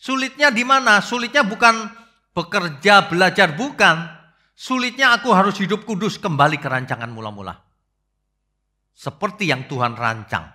Sulitnya 0.00 0.48
di 0.48 0.64
mana? 0.64 1.02
Sulitnya 1.04 1.44
bukan 1.44 1.90
bekerja, 2.34 3.10
belajar, 3.10 3.54
bukan. 3.54 4.20
Sulitnya 4.54 5.16
aku 5.16 5.32
harus 5.32 5.56
hidup 5.56 5.88
kudus 5.88 6.20
kembali 6.20 6.60
ke 6.60 6.68
rancangan 6.68 7.08
mula-mula. 7.08 7.56
Seperti 8.92 9.48
yang 9.48 9.64
Tuhan 9.64 9.96
rancang. 9.96 10.52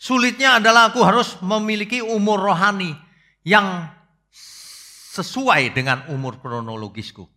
Sulitnya 0.00 0.56
adalah 0.58 0.88
aku 0.88 1.04
harus 1.04 1.36
memiliki 1.44 2.00
umur 2.00 2.40
rohani 2.40 2.92
yang 3.44 3.88
sesuai 5.14 5.76
dengan 5.76 6.08
umur 6.10 6.40
kronologisku. 6.40 7.28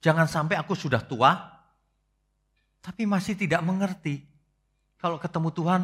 Jangan 0.00 0.26
sampai 0.26 0.56
aku 0.56 0.72
sudah 0.72 1.04
tua, 1.04 1.36
tapi 2.80 3.04
masih 3.04 3.36
tidak 3.36 3.60
mengerti. 3.60 4.24
Kalau 4.96 5.20
ketemu 5.20 5.48
Tuhan, 5.52 5.82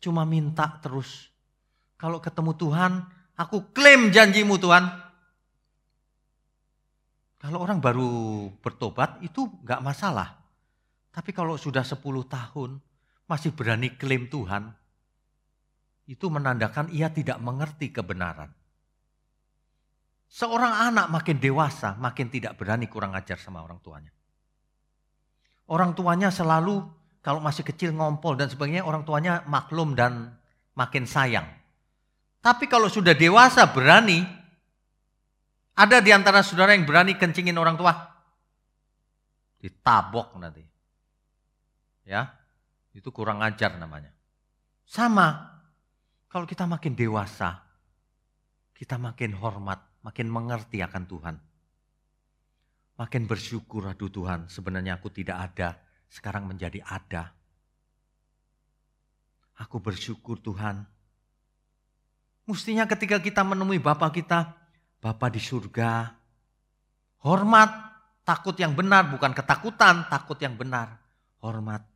cuma 0.00 0.24
minta 0.24 0.80
terus. 0.80 1.28
Kalau 2.00 2.18
ketemu 2.18 2.56
Tuhan, 2.56 2.92
aku 3.40 3.72
klaim 3.72 4.12
janjimu 4.12 4.60
Tuhan. 4.60 4.84
Kalau 7.40 7.64
orang 7.64 7.80
baru 7.80 8.12
bertobat 8.60 9.24
itu 9.24 9.48
nggak 9.64 9.80
masalah. 9.80 10.36
Tapi 11.08 11.32
kalau 11.32 11.56
sudah 11.56 11.80
10 11.80 11.96
tahun 12.28 12.76
masih 13.24 13.56
berani 13.56 13.96
klaim 13.96 14.28
Tuhan, 14.28 14.68
itu 16.04 16.28
menandakan 16.28 16.92
ia 16.92 17.08
tidak 17.08 17.40
mengerti 17.40 17.88
kebenaran. 17.88 18.52
Seorang 20.30 20.92
anak 20.92 21.10
makin 21.10 21.42
dewasa, 21.42 21.96
makin 21.98 22.30
tidak 22.30 22.54
berani 22.54 22.86
kurang 22.86 23.16
ajar 23.16 23.40
sama 23.40 23.64
orang 23.64 23.82
tuanya. 23.82 24.12
Orang 25.66 25.96
tuanya 25.96 26.30
selalu 26.30 26.86
kalau 27.24 27.42
masih 27.42 27.66
kecil 27.66 27.90
ngompol 27.96 28.38
dan 28.38 28.46
sebagainya, 28.52 28.86
orang 28.86 29.02
tuanya 29.02 29.42
maklum 29.48 29.98
dan 29.98 30.38
makin 30.78 31.08
sayang. 31.08 31.59
Tapi 32.40 32.64
kalau 32.72 32.88
sudah 32.88 33.12
dewasa 33.12 33.68
berani, 33.68 34.24
ada 35.76 36.00
di 36.00 36.08
antara 36.12 36.40
saudara 36.40 36.72
yang 36.72 36.88
berani 36.88 37.16
kencingin 37.16 37.56
orang 37.56 37.76
tua? 37.76 37.92
Ditabok 39.60 40.40
nanti. 40.40 40.64
Ya, 42.08 42.32
itu 42.96 43.12
kurang 43.12 43.44
ajar 43.44 43.76
namanya. 43.76 44.08
Sama, 44.88 45.60
kalau 46.32 46.48
kita 46.48 46.64
makin 46.64 46.96
dewasa, 46.96 47.60
kita 48.72 48.96
makin 48.96 49.36
hormat, 49.36 49.84
makin 50.00 50.26
mengerti 50.32 50.80
akan 50.80 51.04
Tuhan. 51.04 51.36
Makin 52.96 53.22
bersyukur, 53.28 53.84
aduh 53.88 54.12
Tuhan, 54.12 54.48
sebenarnya 54.48 54.96
aku 55.00 55.12
tidak 55.12 55.52
ada, 55.52 55.80
sekarang 56.08 56.48
menjadi 56.48 56.84
ada. 56.84 57.32
Aku 59.60 59.80
bersyukur 59.80 60.40
Tuhan, 60.40 60.84
Mestinya 62.50 62.82
ketika 62.82 63.22
kita 63.22 63.46
menemui 63.46 63.78
Bapa 63.78 64.10
kita, 64.10 64.58
Bapa 64.98 65.30
di 65.30 65.38
surga, 65.38 66.10
hormat, 67.22 67.70
takut 68.26 68.58
yang 68.58 68.74
benar, 68.74 69.06
bukan 69.06 69.30
ketakutan, 69.30 70.10
takut 70.10 70.34
yang 70.42 70.58
benar, 70.58 70.98
hormat. 71.38 71.86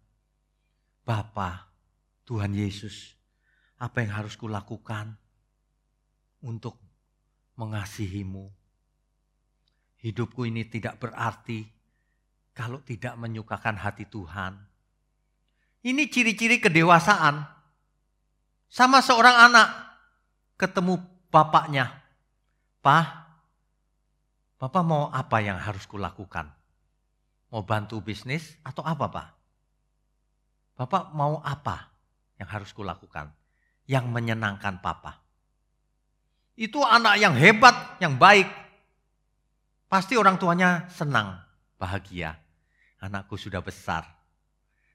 Bapa, 1.03 1.67
Tuhan 2.23 2.55
Yesus, 2.55 3.19
apa 3.83 4.07
yang 4.07 4.15
harus 4.15 4.39
kulakukan 4.39 5.19
untuk 6.47 6.79
mengasihimu? 7.59 8.47
Hidupku 10.07 10.47
ini 10.47 10.71
tidak 10.71 11.03
berarti 11.03 11.67
kalau 12.55 12.79
tidak 12.79 13.19
menyukakan 13.19 13.75
hati 13.75 14.07
Tuhan. 14.07 14.55
Ini 15.83 16.07
ciri-ciri 16.07 16.63
kedewasaan. 16.63 17.43
Sama 18.71 19.03
seorang 19.03 19.51
anak, 19.51 19.84
ketemu 20.59 21.03
bapaknya. 21.31 22.03
Pak, 22.85 23.25
Bapak 24.61 24.85
mau 24.87 25.11
apa 25.11 25.45
yang 25.45 25.61
harus 25.61 25.85
kulakukan? 25.85 26.49
Mau 27.53 27.63
bantu 27.67 28.01
bisnis 28.01 28.57
atau 28.65 28.81
apa 28.87 29.07
Pak? 29.11 29.29
Bapak 30.75 31.13
mau 31.13 31.39
apa 31.45 31.93
yang 32.41 32.49
harus 32.49 32.73
kulakukan? 32.73 33.31
Yang 33.85 34.09
menyenangkan 34.09 34.81
Papa. 34.81 35.21
Itu 36.57 36.81
anak 36.81 37.21
yang 37.21 37.35
hebat, 37.35 37.99
yang 38.01 38.17
baik. 38.17 38.49
Pasti 39.91 40.17
orang 40.17 40.41
tuanya 40.41 40.89
senang, 40.89 41.45
bahagia. 41.77 42.41
Anakku 43.05 43.37
sudah 43.37 43.61
besar, 43.61 44.07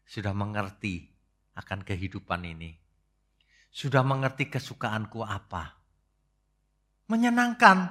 sudah 0.09 0.33
mengerti 0.33 1.13
akan 1.53 1.85
kehidupan 1.85 2.41
ini 2.41 2.88
sudah 3.69 4.01
mengerti 4.01 4.49
kesukaanku 4.49 5.21
apa. 5.21 5.77
Menyenangkan. 7.09 7.89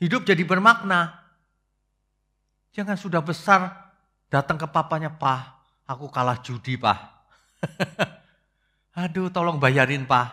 Hidup 0.00 0.24
jadi 0.24 0.40
bermakna. 0.44 1.20
Jangan 2.72 2.96
sudah 2.96 3.20
besar 3.20 3.92
datang 4.30 4.56
ke 4.56 4.64
papanya, 4.70 5.10
Pak, 5.10 5.40
aku 5.90 6.06
kalah 6.08 6.38
judi, 6.40 6.78
Pak. 6.78 6.98
Aduh, 9.04 9.28
tolong 9.28 9.58
bayarin, 9.58 10.06
Pak. 10.06 10.28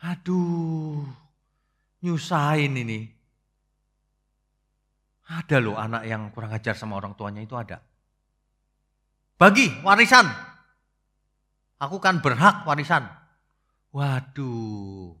Aduh, 0.00 1.04
nyusahin 2.04 2.76
ini. 2.76 3.00
Ada 5.30 5.62
loh 5.62 5.78
anak 5.78 6.02
yang 6.06 6.34
kurang 6.34 6.50
ajar 6.50 6.74
sama 6.74 6.98
orang 6.98 7.14
tuanya 7.14 7.38
itu 7.38 7.54
ada. 7.54 7.78
Bagi 9.38 9.70
warisan. 9.86 10.26
Aku 11.80 12.02
kan 12.02 12.18
berhak 12.20 12.66
warisan. 12.66 13.19
Waduh, 13.90 15.18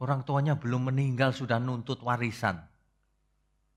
orang 0.00 0.24
tuanya 0.24 0.56
belum 0.56 0.88
meninggal 0.88 1.36
sudah 1.36 1.60
nuntut 1.60 2.00
warisan. 2.00 2.56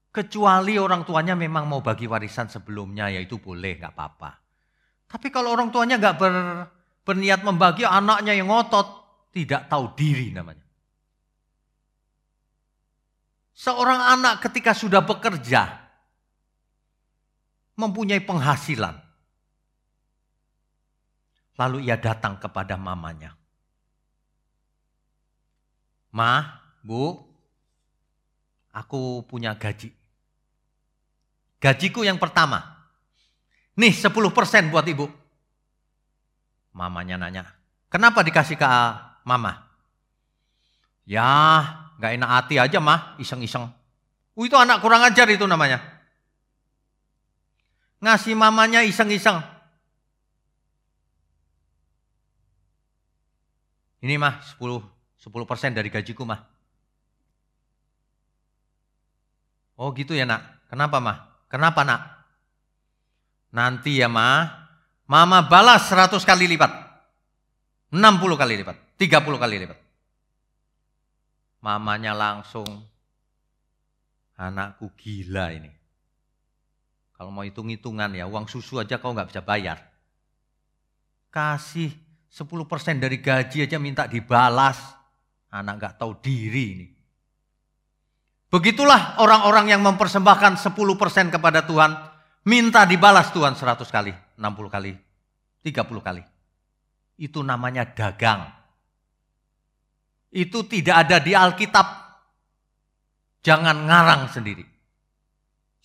Kecuali 0.10 0.80
orang 0.80 1.04
tuanya 1.04 1.36
memang 1.36 1.67
mau 1.67 1.84
bagi 1.84 2.08
warisan 2.08 2.47
sebelumnya, 2.47 3.12
ya 3.12 3.19
itu 3.19 3.38
boleh, 3.38 3.78
nggak 3.78 3.93
apa-apa. 3.93 4.32
Tapi 5.10 5.28
kalau 5.30 5.54
orang 5.54 5.69
tuanya 5.69 5.99
nggak 5.99 6.15
ber, 6.15 6.34
berniat 7.04 7.41
membagi, 7.43 7.84
anaknya 7.84 8.34
yang 8.34 8.47
ngotot, 8.47 8.88
tidak 9.36 9.67
tahu 9.67 9.93
diri 9.93 10.34
namanya. 10.34 10.65
Seorang 13.60 14.02
anak 14.17 14.39
ketika 14.39 14.71
sudah 14.71 15.04
bekerja, 15.04 15.67
mempunyai 17.75 18.23
penghasilan, 18.23 18.95
lalu 21.60 21.91
ia 21.91 21.99
datang 21.99 22.39
kepada 22.39 22.80
mamanya. 22.80 23.38
Ma, 26.10 26.62
Bu, 26.82 27.17
aku 28.74 29.22
punya 29.30 29.54
gaji. 29.54 29.93
Gajiku 31.60 32.08
yang 32.08 32.17
pertama. 32.17 32.80
Nih 33.76 33.93
10% 33.93 34.72
buat 34.72 34.86
ibu. 34.88 35.08
Mamanya 36.74 37.19
nanya, 37.19 37.43
kenapa 37.91 38.24
dikasih 38.24 38.56
ke 38.56 38.67
mama? 39.28 39.67
Ya, 41.04 41.28
gak 41.98 42.13
enak 42.15 42.30
hati 42.30 42.56
aja 42.62 42.80
mah, 42.80 43.17
iseng-iseng. 43.19 43.67
Uh, 44.38 44.45
itu 44.48 44.56
anak 44.56 44.80
kurang 44.80 45.04
ajar 45.04 45.28
itu 45.28 45.43
namanya. 45.43 45.84
Ngasih 48.00 48.38
mamanya 48.38 48.86
iseng-iseng. 48.88 49.43
Ini 54.00 54.15
mah 54.15 54.39
10 54.56 54.98
10% 55.19 55.75
dari 55.75 55.91
gajiku 55.91 56.23
mah. 56.23 56.39
Oh 59.79 59.91
gitu 59.95 60.15
ya 60.15 60.23
nak. 60.23 60.67
Kenapa 60.71 60.97
mah? 60.99 61.17
Kenapa 61.51 61.84
nak? 61.84 62.01
Nanti 63.49 63.97
ya 63.97 64.08
mah, 64.08 64.69
mama 65.10 65.41
balas 65.43 65.89
100 65.89 66.21
kali 66.21 66.45
lipat. 66.45 66.71
60 67.89 68.38
kali 68.38 68.53
lipat, 68.62 68.77
30 69.01 69.41
kali 69.41 69.55
lipat. 69.65 69.79
Mamanya 71.65 72.13
langsung, 72.13 72.69
anakku 74.38 74.93
gila 74.93 75.49
ini. 75.58 75.73
Kalau 77.17 77.34
mau 77.34 77.41
hitung-hitungan 77.43 78.13
ya, 78.13 78.29
uang 78.29 78.45
susu 78.45 78.77
aja 78.77 79.01
kau 79.01 79.12
nggak 79.12 79.34
bisa 79.34 79.41
bayar. 79.41 79.82
Kasih 81.34 81.91
10% 82.29 83.01
dari 83.01 83.17
gaji 83.17 83.65
aja 83.65 83.82
minta 83.82 84.05
dibalas. 84.05 84.98
Anak 85.49 85.73
nggak 85.81 85.93
tahu 85.97 86.17
diri 86.21 86.65
ini. 86.77 86.88
Begitulah 88.49 89.21
orang-orang 89.21 89.69
yang 89.69 89.81
mempersembahkan 89.85 90.57
10% 90.57 91.29
kepada 91.29 91.62
Tuhan, 91.65 91.93
minta 92.49 92.81
dibalas 92.85 93.29
Tuhan 93.29 93.53
100 93.53 93.85
kali, 93.93 94.13
60 94.41 94.73
kali, 94.73 94.97
30 95.62 96.01
kali. 96.01 96.23
Itu 97.21 97.45
namanya 97.45 97.85
dagang. 97.85 98.49
Itu 100.33 100.65
tidak 100.65 101.05
ada 101.05 101.17
di 101.21 101.38
Alkitab. 101.38 101.88
Jangan 103.45 103.85
ngarang 103.85 104.33
sendiri. 104.33 104.65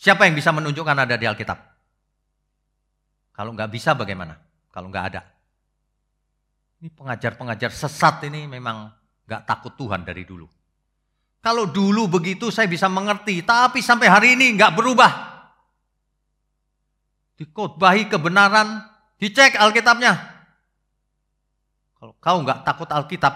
Siapa 0.00 0.24
yang 0.24 0.36
bisa 0.36 0.52
menunjukkan 0.52 0.96
ada 1.04 1.16
di 1.16 1.24
Alkitab? 1.28 1.58
Kalau 3.34 3.52
nggak 3.52 3.70
bisa 3.72 3.92
bagaimana? 3.92 4.36
Kalau 4.72 4.88
nggak 4.88 5.06
ada. 5.12 5.20
Ini 6.80 6.88
pengajar-pengajar 6.92 7.72
sesat 7.72 8.24
ini 8.28 8.48
memang 8.48 9.03
nggak 9.24 9.42
takut 9.48 9.72
Tuhan 9.76 10.04
dari 10.04 10.24
dulu. 10.24 10.48
Kalau 11.44 11.68
dulu 11.68 12.08
begitu 12.08 12.48
saya 12.48 12.64
bisa 12.64 12.88
mengerti, 12.88 13.44
tapi 13.44 13.84
sampai 13.84 14.08
hari 14.08 14.28
ini 14.32 14.56
nggak 14.56 14.72
berubah. 14.72 15.12
Dikotbahi 17.36 18.08
kebenaran, 18.08 18.80
dicek 19.20 19.60
Alkitabnya. 19.60 20.16
Kalau 22.00 22.16
kau 22.16 22.38
nggak 22.40 22.64
takut 22.64 22.88
Alkitab, 22.88 23.34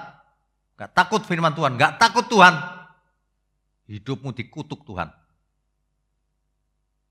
nggak 0.81 0.91
takut 0.97 1.21
firman 1.29 1.53
Tuhan, 1.53 1.77
nggak 1.77 2.01
takut 2.01 2.25
Tuhan, 2.33 2.57
hidupmu 3.93 4.33
dikutuk 4.33 4.89
Tuhan. 4.89 5.13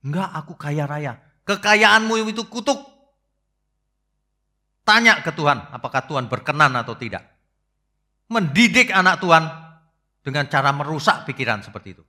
Enggak, 0.01 0.29
aku 0.33 0.53
kaya 0.57 0.89
raya. 0.89 1.13
Kekayaanmu 1.45 2.25
itu 2.25 2.41
kutuk. 2.49 2.79
Tanya 4.81 5.19
ke 5.21 5.29
Tuhan, 5.35 5.67
apakah 5.75 6.09
Tuhan 6.09 6.25
berkenan 6.31 6.73
atau 6.73 6.97
tidak. 6.97 7.36
Mendidik 8.27 8.91
anak 8.91 9.23
Tuhan 9.23 9.43
dengan 10.19 10.45
cara 10.51 10.75
merusak 10.75 11.23
pikiran 11.23 11.63
seperti 11.63 11.95
itu. 11.95 12.03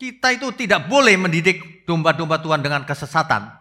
Kita 0.00 0.32
itu 0.32 0.48
tidak 0.56 0.88
boleh 0.88 1.12
mendidik 1.20 1.84
domba-domba 1.84 2.40
Tuhan 2.40 2.64
dengan 2.64 2.88
kesesatan. 2.88 3.52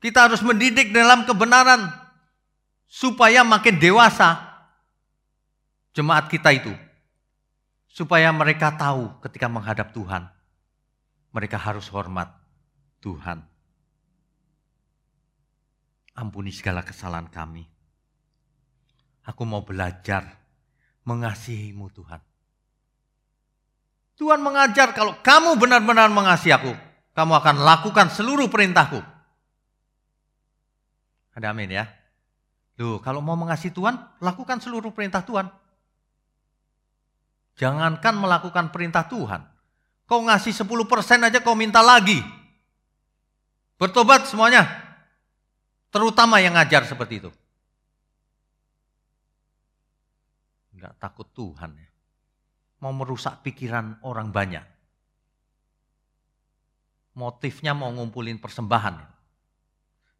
Kita 0.00 0.24
harus 0.24 0.40
mendidik 0.40 0.96
dalam 0.96 1.28
kebenaran 1.28 1.92
supaya 2.88 3.44
makin 3.44 3.76
dewasa 3.76 4.40
jemaat 5.92 6.32
kita 6.32 6.56
itu. 6.56 6.72
Supaya 7.92 8.32
mereka 8.32 8.72
tahu 8.72 9.20
ketika 9.20 9.48
menghadap 9.52 9.92
Tuhan. 9.92 10.24
Mereka 11.36 11.60
harus 11.60 11.84
hormat 11.92 12.32
Tuhan 13.04 13.44
ampuni 16.16 16.50
segala 16.50 16.80
kesalahan 16.80 17.28
kami. 17.28 17.68
Aku 19.26 19.42
mau 19.42 19.66
belajar 19.66 20.38
mengasihimu 21.02 21.90
Tuhan. 21.90 22.22
Tuhan 24.16 24.40
mengajar 24.40 24.96
kalau 24.96 25.18
kamu 25.20 25.60
benar-benar 25.60 26.08
mengasihi 26.08 26.54
aku, 26.54 26.72
kamu 27.12 27.32
akan 27.36 27.56
lakukan 27.60 28.06
seluruh 28.08 28.48
perintahku. 28.48 29.02
Ada 31.36 31.52
amin 31.52 31.68
ya. 31.68 31.84
Loh, 32.80 33.02
kalau 33.02 33.20
mau 33.20 33.36
mengasihi 33.36 33.74
Tuhan, 33.74 33.98
lakukan 34.24 34.62
seluruh 34.62 34.94
perintah 34.94 35.20
Tuhan. 35.20 35.52
Jangankan 37.56 38.14
melakukan 38.16 38.68
perintah 38.72 39.04
Tuhan. 39.08 39.44
Kau 40.06 40.22
ngasih 40.22 40.52
10% 40.52 41.26
aja 41.26 41.38
kau 41.40 41.56
minta 41.56 41.80
lagi. 41.80 42.20
Bertobat 43.76 44.28
semuanya. 44.28 44.64
Terutama 45.92 46.40
yang 46.40 46.56
ngajar 46.56 46.84
seperti 46.84 47.24
itu. 47.24 47.30
Enggak 50.76 50.92
takut 51.00 51.24
Tuhan 51.32 51.72
ya. 51.72 51.88
Mau 52.84 52.92
merusak 52.92 53.40
pikiran 53.40 54.04
orang 54.04 54.28
banyak. 54.28 54.60
Motifnya 57.16 57.72
mau 57.72 57.88
ngumpulin 57.96 58.36
persembahan. 58.36 59.00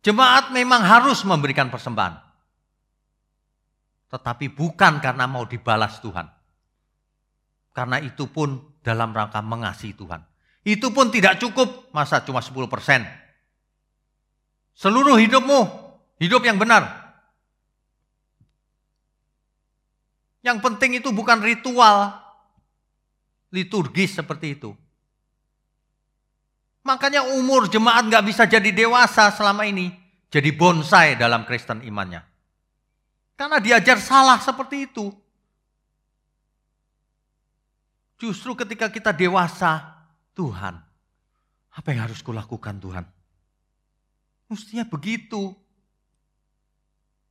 Jemaat 0.01 0.57
memang 0.57 0.81
harus 0.81 1.21
memberikan 1.29 1.69
persembahan. 1.69 2.17
Tetapi 4.09 4.49
bukan 4.49 4.97
karena 5.05 5.29
mau 5.29 5.45
dibalas 5.45 6.01
Tuhan. 6.01 6.25
Karena 7.77 8.01
itu 8.01 8.25
pun 8.33 8.81
dalam 8.81 9.13
rangka 9.13 9.45
mengasihi 9.45 9.93
Tuhan. 9.93 10.25
Itu 10.65 10.89
pun 10.97 11.13
tidak 11.13 11.37
cukup, 11.37 11.93
masa 11.93 12.25
cuma 12.25 12.41
10 12.41 12.65
persen. 12.73 13.05
Seluruh 14.73 15.21
hidupmu, 15.21 15.61
hidup 16.17 16.41
yang 16.49 16.57
benar. 16.57 17.06
Yang 20.47 20.63
penting 20.63 21.03
itu 21.03 21.11
bukan 21.11 21.43
ritual, 21.43 22.15
liturgis 23.51 24.15
seperti 24.15 24.55
itu. 24.55 24.71
Makanya 26.87 27.27
umur 27.35 27.67
jemaat 27.67 28.07
nggak 28.07 28.23
bisa 28.31 28.47
jadi 28.47 28.71
dewasa 28.71 29.35
selama 29.35 29.67
ini. 29.67 29.91
Jadi 30.31 30.55
bonsai 30.55 31.19
dalam 31.19 31.43
Kristen 31.43 31.83
imannya. 31.83 32.23
Karena 33.35 33.59
diajar 33.59 33.99
salah 33.99 34.39
seperti 34.39 34.87
itu. 34.87 35.11
Justru 38.23 38.55
ketika 38.55 38.87
kita 38.87 39.11
dewasa, 39.11 39.99
Tuhan, 40.33 40.79
apa 41.75 41.87
yang 41.91 42.07
harus 42.07 42.23
kulakukan 42.23 42.79
Tuhan? 42.79 43.05
Mestinya 44.47 44.87
begitu. 44.87 45.53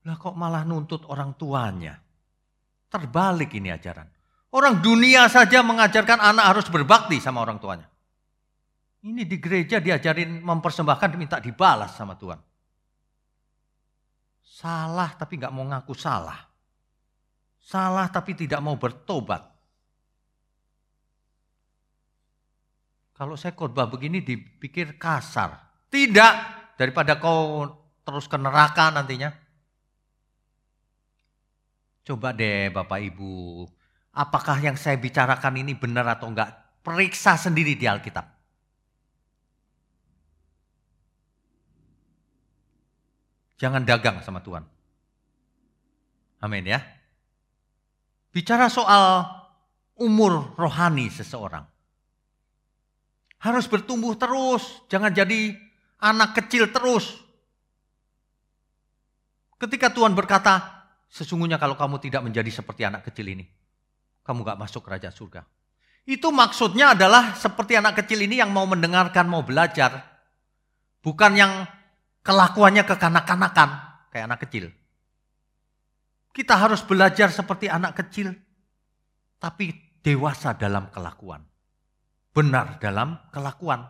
Lah 0.03 0.19
kok 0.19 0.35
malah 0.35 0.67
nuntut 0.67 1.07
orang 1.07 1.31
tuanya? 1.39 2.04
Terbalik 2.95 3.51
ini 3.59 3.75
ajaran. 3.75 4.07
Orang 4.55 4.79
dunia 4.79 5.27
saja 5.27 5.59
mengajarkan 5.59 6.15
anak 6.15 6.55
harus 6.55 6.71
berbakti 6.71 7.19
sama 7.19 7.43
orang 7.43 7.59
tuanya. 7.59 7.91
Ini 9.03 9.27
di 9.27 9.35
gereja 9.35 9.83
diajarin 9.83 10.39
mempersembahkan 10.39 11.19
minta 11.19 11.43
dibalas 11.43 11.91
sama 11.91 12.15
Tuhan. 12.15 12.39
Salah 14.39 15.11
tapi 15.11 15.35
nggak 15.35 15.51
mau 15.51 15.67
ngaku 15.67 15.91
salah. 15.91 16.39
Salah 17.59 18.07
tapi 18.07 18.31
tidak 18.31 18.63
mau 18.63 18.79
bertobat. 18.79 19.43
Kalau 23.11 23.35
saya 23.35 23.51
khotbah 23.51 23.91
begini 23.91 24.23
dipikir 24.23 24.95
kasar. 24.95 25.67
Tidak, 25.91 26.33
daripada 26.79 27.19
kau 27.19 27.67
terus 28.07 28.31
ke 28.31 28.39
neraka 28.39 28.87
nantinya. 28.87 29.44
Coba 32.05 32.37
deh 32.37 32.69
Bapak 32.69 33.01
Ibu, 33.01 33.65
apakah 34.13 34.61
yang 34.61 34.77
saya 34.77 34.93
bicarakan 35.01 35.57
ini 35.65 35.73
benar 35.73 36.05
atau 36.05 36.29
enggak? 36.29 36.53
Periksa 36.85 37.33
sendiri 37.33 37.73
di 37.73 37.89
Alkitab. 37.89 38.29
Jangan 43.57 43.81
dagang 43.81 44.21
sama 44.21 44.37
Tuhan. 44.45 44.61
Amin 46.45 46.69
ya. 46.69 46.77
Bicara 48.29 48.69
soal 48.69 49.25
umur 49.97 50.53
rohani 50.59 51.09
seseorang. 51.09 51.65
Harus 53.41 53.65
bertumbuh 53.65 54.13
terus, 54.13 54.85
jangan 54.91 55.09
jadi 55.09 55.57
anak 56.03 56.37
kecil 56.37 56.69
terus. 56.69 57.17
Ketika 59.57 59.89
Tuhan 59.89 60.13
berkata, 60.13 60.74
sesungguhnya 61.15 61.55
kalau 61.55 61.79
kamu 61.79 62.03
tidak 62.03 62.27
menjadi 62.27 62.51
seperti 62.51 62.83
anak 62.83 63.07
kecil 63.07 63.31
ini, 63.31 63.47
kamu 64.27 64.43
gak 64.43 64.59
masuk 64.59 64.83
kerajaan 64.83 65.15
surga. 65.15 65.47
Itu 66.03 66.35
maksudnya 66.35 66.91
adalah 66.91 67.39
seperti 67.39 67.79
anak 67.79 68.03
kecil 68.03 68.19
ini 68.27 68.43
yang 68.43 68.51
mau 68.51 68.67
mendengarkan, 68.67 69.25
mau 69.31 69.41
belajar. 69.47 70.19
Bukan 70.99 71.31
yang 71.39 71.63
kelakuannya 72.19 72.83
kekanak-kanakan, 72.83 73.69
kayak 74.11 74.25
anak 74.27 74.43
kecil. 74.43 74.75
Kita 76.35 76.59
harus 76.59 76.83
belajar 76.83 77.31
seperti 77.31 77.71
anak 77.71 77.95
kecil, 77.95 78.35
tapi 79.39 79.71
dewasa 80.03 80.51
dalam 80.51 80.91
kelakuan. 80.91 81.47
Benar 82.35 82.75
dalam 82.83 83.15
kelakuan. 83.31 83.87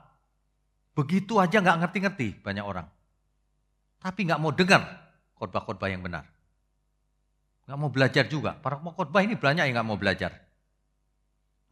Begitu 0.94 1.42
aja 1.42 1.58
nggak 1.58 1.80
ngerti-ngerti 1.82 2.46
banyak 2.46 2.62
orang. 2.62 2.86
Tapi 3.98 4.20
nggak 4.30 4.38
mau 4.38 4.54
dengar 4.54 4.86
khotbah-khotbah 5.42 5.90
yang 5.90 6.06
benar. 6.06 6.35
Nggak 7.66 7.78
mau 7.82 7.90
belajar 7.90 8.26
juga. 8.30 8.54
Para 8.54 8.78
khotbah 8.78 9.26
ini 9.26 9.34
banyak 9.34 9.66
yang 9.66 9.82
nggak 9.82 9.90
mau 9.90 9.98
belajar. 9.98 10.32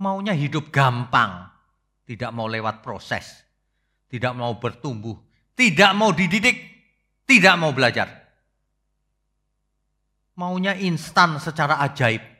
Maunya 0.01 0.33
hidup 0.33 0.73
gampang. 0.73 1.49
Tidak 2.03 2.33
mau 2.33 2.49
lewat 2.49 2.81
proses. 2.81 3.45
Tidak 4.09 4.33
mau 4.33 4.57
bertumbuh. 4.57 5.15
Tidak 5.53 5.91
mau 5.93 6.09
dididik. 6.09 6.57
Tidak 7.29 7.55
mau 7.55 7.71
belajar. 7.71 8.09
Maunya 10.33 10.73
instan 10.73 11.37
secara 11.37 11.77
ajaib. 11.85 12.33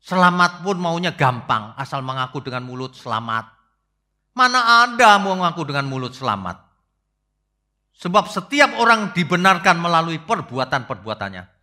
Selamat 0.00 0.62
pun 0.62 0.78
maunya 0.78 1.18
gampang, 1.18 1.74
asal 1.74 1.98
mengaku 1.98 2.38
dengan 2.38 2.62
mulut 2.62 2.94
selamat. 2.94 3.52
Mana 4.38 4.86
ada 4.86 5.18
mau 5.18 5.34
mengaku 5.34 5.66
dengan 5.66 5.90
mulut 5.90 6.14
selamat? 6.14 6.62
Sebab 7.96 8.28
setiap 8.28 8.76
orang 8.78 9.10
dibenarkan 9.16 9.76
melalui 9.80 10.20
perbuatan-perbuatannya. 10.22 11.55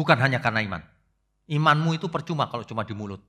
Bukan 0.00 0.16
hanya 0.16 0.40
karena 0.40 0.64
iman. 0.64 0.80
Imanmu 1.44 2.00
itu 2.00 2.08
percuma 2.08 2.48
kalau 2.48 2.64
cuma 2.64 2.88
di 2.88 2.96
mulut. 2.96 3.20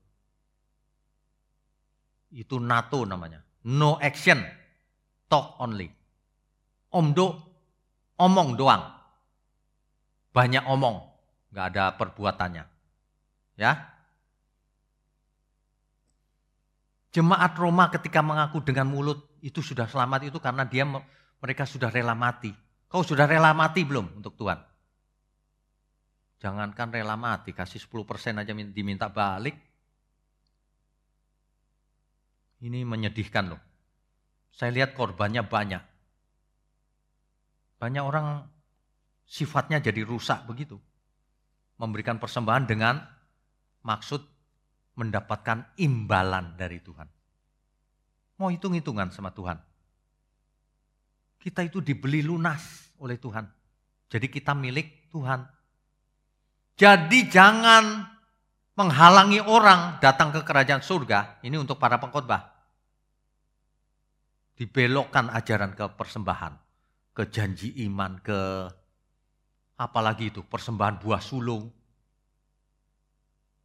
Itu 2.31 2.63
NATO 2.63 3.03
namanya. 3.03 3.43
No 3.67 3.99
action, 3.99 4.39
talk 5.27 5.59
only. 5.59 5.91
Omdo, 6.95 7.27
omong 8.15 8.55
doang. 8.55 8.87
Banyak 10.31 10.63
omong, 10.63 10.95
nggak 11.51 11.65
ada 11.75 11.83
perbuatannya. 11.99 12.63
Ya, 13.59 13.91
Jemaat 17.11 17.59
Roma 17.59 17.91
ketika 17.91 18.23
mengaku 18.23 18.63
dengan 18.63 18.87
mulut 18.87 19.27
itu 19.43 19.59
sudah 19.59 19.83
selamat 19.91 20.31
itu 20.31 20.39
karena 20.39 20.63
dia 20.63 20.87
mereka 20.87 21.67
sudah 21.67 21.91
rela 21.91 22.15
mati. 22.15 22.55
Kau 22.87 23.03
sudah 23.03 23.27
rela 23.27 23.51
mati 23.51 23.83
belum 23.83 24.23
untuk 24.23 24.39
Tuhan? 24.39 24.70
Jangankan 26.41 26.89
rela 26.89 27.13
mati, 27.13 27.53
kasih 27.53 27.77
10% 27.77 28.41
aja 28.41 28.49
diminta 28.49 29.13
balik. 29.13 29.53
Ini 32.65 32.81
menyedihkan 32.81 33.53
loh. 33.53 33.61
Saya 34.49 34.73
lihat 34.73 34.97
korbannya 34.97 35.45
banyak. 35.45 35.83
Banyak 37.77 38.03
orang 38.03 38.41
sifatnya 39.25 39.85
jadi 39.85 40.01
rusak 40.01 40.49
begitu. 40.49 40.81
Memberikan 41.77 42.17
persembahan 42.17 42.65
dengan 42.65 42.97
maksud 43.85 44.21
mendapatkan 44.97 45.77
imbalan 45.77 46.57
dari 46.57 46.81
Tuhan. 46.81 47.05
Mau 48.41 48.49
hitung-hitungan 48.49 49.13
sama 49.13 49.29
Tuhan. 49.29 49.61
Kita 51.37 51.61
itu 51.65 51.81
dibeli 51.81 52.25
lunas 52.25 52.93
oleh 52.97 53.17
Tuhan. 53.17 53.45
Jadi 54.09 54.27
kita 54.29 54.57
milik 54.57 55.09
Tuhan. 55.13 55.60
Jadi 56.81 57.29
jangan 57.29 58.09
menghalangi 58.73 59.37
orang 59.37 60.01
datang 60.01 60.33
ke 60.33 60.41
kerajaan 60.41 60.81
surga. 60.81 61.37
Ini 61.45 61.53
untuk 61.61 61.77
para 61.77 62.01
pengkhotbah. 62.01 62.49
Dibelokkan 64.57 65.29
ajaran 65.29 65.77
ke 65.77 65.85
persembahan, 65.93 66.57
ke 67.13 67.29
janji 67.29 67.85
iman, 67.85 68.17
ke 68.25 68.65
apalagi 69.77 70.33
itu 70.33 70.41
persembahan 70.41 70.97
buah 70.97 71.21
sulung, 71.21 71.69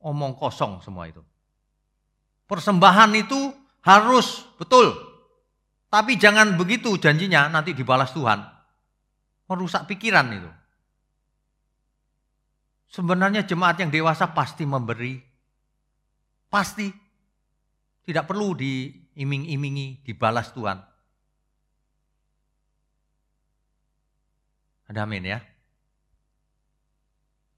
omong 0.04 0.36
kosong 0.36 0.84
semua 0.84 1.08
itu. 1.08 1.24
Persembahan 2.44 3.16
itu 3.16 3.48
harus 3.80 4.44
betul. 4.60 4.92
Tapi 5.88 6.20
jangan 6.20 6.52
begitu 6.60 7.00
janjinya 7.00 7.48
nanti 7.48 7.72
dibalas 7.72 8.12
Tuhan. 8.12 8.44
Merusak 9.48 9.88
pikiran 9.88 10.28
itu. 10.36 10.50
Sebenarnya 12.96 13.44
jemaat 13.44 13.76
yang 13.76 13.92
dewasa 13.92 14.32
pasti 14.32 14.64
memberi. 14.64 15.20
Pasti. 16.48 16.88
Tidak 18.06 18.24
perlu 18.24 18.56
diiming-imingi, 18.56 20.00
dibalas 20.00 20.48
Tuhan. 20.56 20.80
Ada 24.88 25.04
amin 25.04 25.28
ya. 25.28 25.42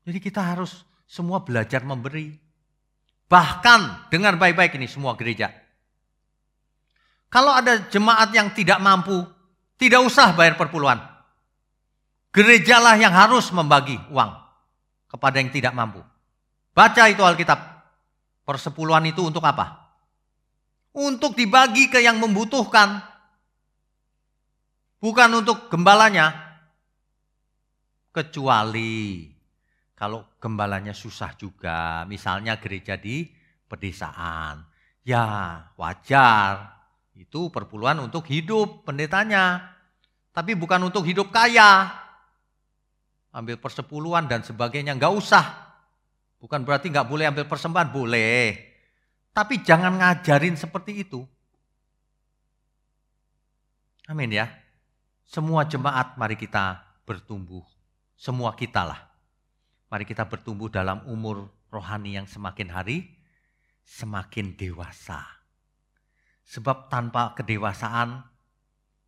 Jadi 0.09 0.19
kita 0.19 0.43
harus 0.43 0.83
semua 1.07 1.45
belajar 1.45 1.87
memberi. 1.87 2.35
Bahkan 3.31 4.11
dengar 4.11 4.41
baik-baik 4.41 4.75
ini 4.75 4.91
semua 4.91 5.15
gereja. 5.15 5.55
Kalau 7.29 7.53
ada 7.55 7.87
jemaat 7.93 8.33
yang 8.33 8.51
tidak 8.57 8.81
mampu, 8.81 9.23
tidak 9.77 10.03
usah 10.03 10.33
bayar 10.35 10.59
perpuluhan. 10.59 10.99
Gerejalah 12.33 12.97
yang 12.97 13.13
harus 13.13 13.53
membagi 13.53 14.01
uang 14.09 14.48
kepada 15.09 15.41
yang 15.41 15.51
tidak 15.51 15.73
mampu. 15.73 16.05
Baca 16.77 17.09
itu 17.11 17.25
Alkitab. 17.25 17.59
Persepuluhan 18.45 19.05
itu 19.09 19.25
untuk 19.25 19.45
apa? 19.45 19.93
Untuk 20.95 21.37
dibagi 21.37 21.91
ke 21.91 22.01
yang 22.01 22.17
membutuhkan. 22.23 23.03
Bukan 25.03 25.31
untuk 25.35 25.69
gembalanya. 25.69 26.33
Kecuali 28.09 29.29
kalau 29.99 30.23
gembalanya 30.39 30.95
susah 30.95 31.35
juga, 31.35 32.07
misalnya 32.07 32.55
gereja 32.63 32.95
di 32.95 33.27
pedesaan, 33.67 34.63
ya 35.03 35.59
wajar. 35.75 36.79
Itu 37.19 37.51
perpuluhan 37.51 37.99
untuk 37.99 38.23
hidup 38.31 38.87
pendetanya. 38.87 39.75
Tapi 40.31 40.55
bukan 40.55 40.87
untuk 40.87 41.03
hidup 41.03 41.35
kaya. 41.35 41.91
Ambil 43.35 43.61
persepuluhan 43.61 44.27
dan 44.27 44.41
sebagainya, 44.45 44.97
nggak 44.97 45.15
usah. 45.15 45.45
Bukan 46.39 46.65
berarti 46.65 46.89
nggak 46.89 47.09
boleh 47.09 47.29
ambil 47.29 47.45
persembahan, 47.45 47.91
boleh. 47.93 48.57
Tapi 49.35 49.61
jangan 49.63 49.99
ngajarin 50.01 50.57
seperti 50.57 51.05
itu. 51.05 51.23
Amin 54.09 54.33
ya. 54.33 54.49
Semua 55.29 55.69
jemaat 55.69 56.17
mari 56.17 56.35
kita 56.41 56.81
bertumbuh. 57.05 57.63
Semua 58.17 58.57
kita 58.57 58.83
lah 58.83 59.09
Mari 59.89 60.05
kita 60.05 60.29
bertumbuh 60.29 60.69
dalam 60.69 61.01
umur 61.09 61.49
rohani 61.73 62.21
yang 62.21 62.29
semakin 62.29 62.69
hari 62.69 63.09
semakin 63.89 64.53
dewasa. 64.53 65.25
Sebab 66.45 66.93
tanpa 66.93 67.33
kedewasaan 67.33 68.21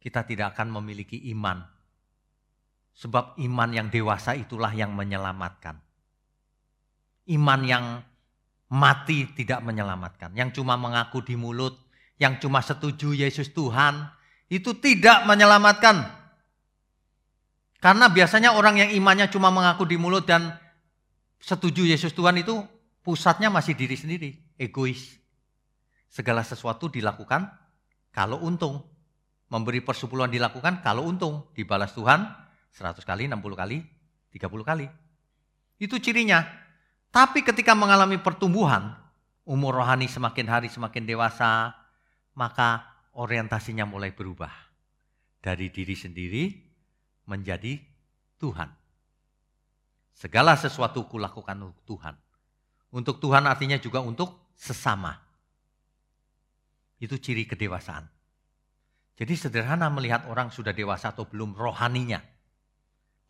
kita 0.00 0.24
tidak 0.24 0.56
akan 0.56 0.80
memiliki 0.80 1.20
iman. 1.36 1.60
Sebab 2.94 3.40
iman 3.40 3.70
yang 3.72 3.88
dewasa 3.88 4.36
itulah 4.36 4.70
yang 4.74 4.92
menyelamatkan. 4.92 5.78
Iman 7.30 7.60
yang 7.64 7.84
mati 8.70 9.26
tidak 9.34 9.60
menyelamatkan. 9.66 10.32
Yang 10.38 10.62
cuma 10.62 10.78
mengaku 10.78 11.20
di 11.26 11.34
mulut, 11.34 11.74
yang 12.22 12.38
cuma 12.38 12.62
setuju 12.62 13.12
Yesus 13.12 13.50
Tuhan, 13.50 14.06
itu 14.50 14.78
tidak 14.78 15.26
menyelamatkan. 15.26 16.06
Karena 17.80 18.12
biasanya 18.12 18.54
orang 18.54 18.76
yang 18.82 18.90
imannya 18.92 19.32
cuma 19.32 19.48
mengaku 19.48 19.88
di 19.88 19.96
mulut 19.96 20.28
dan 20.28 20.52
setuju 21.40 21.88
Yesus 21.88 22.12
Tuhan 22.12 22.36
itu 22.36 22.60
pusatnya 23.00 23.48
masih 23.48 23.72
diri 23.72 23.96
sendiri, 23.96 24.30
egois. 24.60 25.16
Segala 26.10 26.44
sesuatu 26.44 26.92
dilakukan 26.92 27.48
kalau 28.12 28.42
untung. 28.42 28.84
Memberi 29.50 29.82
persepuluhan 29.82 30.30
dilakukan 30.30 30.78
kalau 30.84 31.08
untung. 31.10 31.50
Dibalas 31.58 31.90
Tuhan 31.96 32.49
100 32.74 33.02
kali, 33.02 33.26
60 33.26 33.58
kali, 33.58 33.82
30 34.34 34.62
kali. 34.66 34.86
Itu 35.80 35.98
cirinya. 35.98 36.46
Tapi 37.10 37.42
ketika 37.42 37.74
mengalami 37.74 38.20
pertumbuhan, 38.22 38.94
umur 39.48 39.82
rohani 39.82 40.06
semakin 40.06 40.46
hari 40.46 40.68
semakin 40.70 41.02
dewasa, 41.08 41.74
maka 42.38 42.86
orientasinya 43.18 43.82
mulai 43.88 44.14
berubah. 44.14 44.52
Dari 45.40 45.72
diri 45.72 45.96
sendiri 45.96 46.44
menjadi 47.26 47.80
Tuhan. 48.36 48.68
Segala 50.12 50.52
sesuatu 50.54 51.08
kulakukan 51.08 51.56
untuk 51.56 51.82
Tuhan. 51.88 52.14
Untuk 52.92 53.16
Tuhan 53.24 53.48
artinya 53.48 53.80
juga 53.80 54.04
untuk 54.04 54.52
sesama. 54.52 55.16
Itu 57.00 57.16
ciri 57.16 57.48
kedewasaan. 57.48 58.04
Jadi 59.16 59.34
sederhana 59.36 59.88
melihat 59.88 60.28
orang 60.28 60.52
sudah 60.52 60.76
dewasa 60.76 61.16
atau 61.16 61.24
belum 61.24 61.56
rohaninya. 61.56 62.20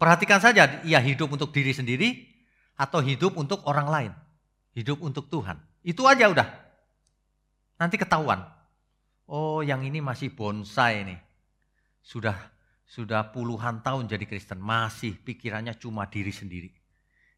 Perhatikan 0.00 0.40
saja 0.40 0.80
ia 0.80 0.96
hidup 0.96 1.28
untuk 1.36 1.52
diri 1.52 1.76
sendiri 1.76 2.24
atau 2.80 3.04
hidup 3.04 3.36
untuk 3.36 3.60
orang 3.68 3.88
lain. 3.92 4.12
Hidup 4.72 5.04
untuk 5.04 5.28
Tuhan. 5.28 5.60
Itu 5.84 6.08
aja 6.08 6.32
udah. 6.32 6.48
Nanti 7.76 8.00
ketahuan. 8.00 8.40
Oh 9.28 9.60
yang 9.60 9.84
ini 9.84 10.00
masih 10.00 10.32
bonsai 10.32 11.04
nih. 11.04 11.20
Sudah 12.00 12.32
sudah 12.88 13.28
puluhan 13.28 13.84
tahun 13.84 14.08
jadi 14.08 14.24
Kristen. 14.24 14.56
Masih 14.56 15.20
pikirannya 15.20 15.76
cuma 15.76 16.08
diri 16.08 16.32
sendiri. 16.32 16.72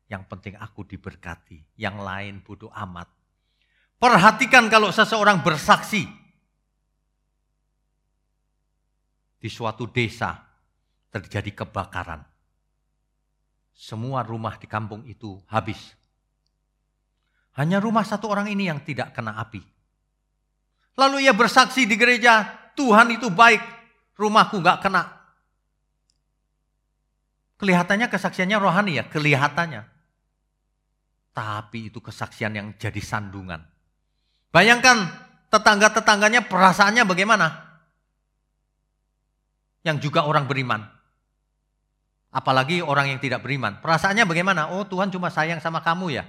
Yang 0.07 0.22
penting 0.31 0.55
aku 0.55 0.87
diberkati, 0.87 1.83
yang 1.83 1.98
lain 1.98 2.46
bodoh 2.46 2.70
amat. 2.70 3.11
Perhatikan 3.98 4.70
kalau 4.70 4.94
seseorang 4.94 5.42
bersaksi 5.42 6.07
di 9.42 9.48
suatu 9.51 9.90
desa 9.90 10.38
terjadi 11.11 11.66
kebakaran. 11.66 12.32
Semua 13.72 14.22
rumah 14.22 14.56
di 14.61 14.68
kampung 14.68 15.02
itu 15.08 15.40
habis. 15.48 15.80
Hanya 17.56 17.80
rumah 17.80 18.04
satu 18.04 18.32
orang 18.32 18.48
ini 18.48 18.68
yang 18.68 18.80
tidak 18.80 19.12
kena 19.12 19.37
api. 19.37 19.61
Lalu 20.96 21.28
ia 21.28 21.32
bersaksi 21.32 21.88
di 21.88 21.96
gereja, 21.96 22.48
Tuhan 22.76 23.12
itu 23.16 23.28
baik, 23.32 23.61
rumahku 24.16 24.61
nggak 24.61 24.80
kena. 24.85 25.08
Kelihatannya 27.61 28.08
kesaksiannya 28.08 28.58
rohani 28.58 28.98
ya, 29.00 29.04
kelihatannya. 29.06 29.87
Tapi 31.32 31.88
itu 31.88 32.02
kesaksian 32.02 32.52
yang 32.52 32.68
jadi 32.76 33.00
sandungan. 33.00 33.64
Bayangkan 34.52 35.08
tetangga-tetangganya 35.48 36.44
perasaannya 36.44 37.04
bagaimana? 37.08 37.46
Yang 39.85 40.08
juga 40.08 40.28
orang 40.28 40.44
beriman. 40.44 40.85
Apalagi 42.33 42.81
orang 42.81 43.12
yang 43.12 43.21
tidak 43.21 43.45
beriman. 43.45 43.77
Perasaannya 43.85 44.25
bagaimana? 44.25 44.73
Oh 44.73 44.88
Tuhan 44.88 45.12
cuma 45.12 45.29
sayang 45.29 45.61
sama 45.61 45.85
kamu 45.85 46.16
ya. 46.16 46.25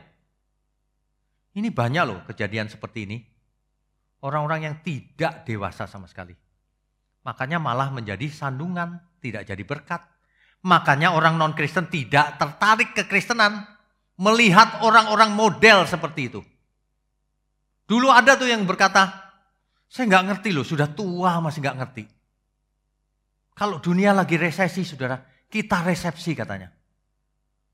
Ini 1.55 1.71
banyak 1.71 2.03
loh 2.03 2.19
kejadian 2.27 2.67
seperti 2.67 3.07
ini. 3.07 3.17
Orang-orang 4.19 4.67
yang 4.67 4.75
tidak 4.83 5.47
dewasa 5.47 5.87
sama 5.87 6.11
sekali. 6.11 6.35
Makanya 7.23 7.55
malah 7.55 7.87
menjadi 7.87 8.27
sandungan, 8.27 8.99
tidak 9.23 9.47
jadi 9.47 9.63
berkat. 9.63 10.03
Makanya 10.63 11.15
orang 11.15 11.39
non-Kristen 11.39 11.87
tidak 11.87 12.35
tertarik 12.35 12.91
ke 12.91 13.07
Kristenan. 13.07 13.63
Melihat 14.19 14.83
orang-orang 14.83 15.31
model 15.31 15.87
seperti 15.87 16.21
itu. 16.27 16.41
Dulu 17.87 18.11
ada 18.11 18.35
tuh 18.39 18.47
yang 18.47 18.63
berkata, 18.63 19.33
saya 19.91 20.07
nggak 20.07 20.25
ngerti 20.29 20.49
loh, 20.55 20.63
sudah 20.67 20.87
tua 20.91 21.39
masih 21.43 21.59
nggak 21.63 21.77
ngerti. 21.83 22.03
Kalau 23.53 23.77
dunia 23.77 24.15
lagi 24.15 24.39
resesi, 24.39 24.81
saudara, 24.81 25.19
kita 25.53 25.85
resepsi 25.85 26.33
katanya. 26.33 26.73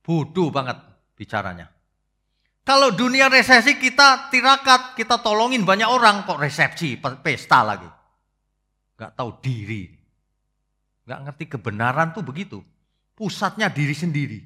Bodoh 0.03 0.51
banget 0.51 0.75
bicaranya. 1.15 1.71
Kalau 2.67 2.91
dunia 2.91 3.31
resesi 3.31 3.79
kita 3.79 4.27
tirakat, 4.27 4.99
kita 4.99 5.23
tolongin 5.23 5.63
banyak 5.63 5.87
orang, 5.87 6.27
kok 6.27 6.37
resepsi, 6.37 6.99
pesta 6.99 7.63
lagi. 7.63 7.87
Gak 8.99 9.15
tahu 9.15 9.39
diri. 9.39 9.87
Gak 11.07 11.23
ngerti 11.23 11.45
kebenaran 11.47 12.11
tuh 12.11 12.21
begitu. 12.21 12.59
Pusatnya 13.15 13.71
diri 13.71 13.95
sendiri. 13.95 14.39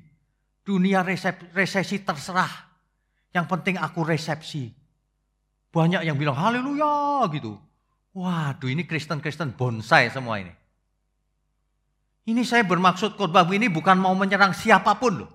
Dunia 0.63 1.03
resesi 1.51 2.05
terserah. 2.05 2.69
Yang 3.33 3.45
penting 3.49 3.75
aku 3.81 4.05
resepsi. 4.05 4.71
Banyak 5.73 6.05
yang 6.05 6.15
bilang 6.15 6.37
haleluya 6.37 7.25
gitu. 7.33 7.57
Waduh 8.13 8.69
ini 8.69 8.85
Kristen-Kristen 8.85 9.57
bonsai 9.57 10.13
semua 10.13 10.37
ini. 10.37 10.53
Ini 12.23 12.41
saya 12.47 12.63
bermaksud 12.63 13.19
khotbah 13.19 13.43
ini 13.51 13.67
bukan 13.67 13.99
mau 13.99 14.15
menyerang 14.15 14.55
siapa 14.55 14.95
pun 14.95 15.27
loh. 15.27 15.31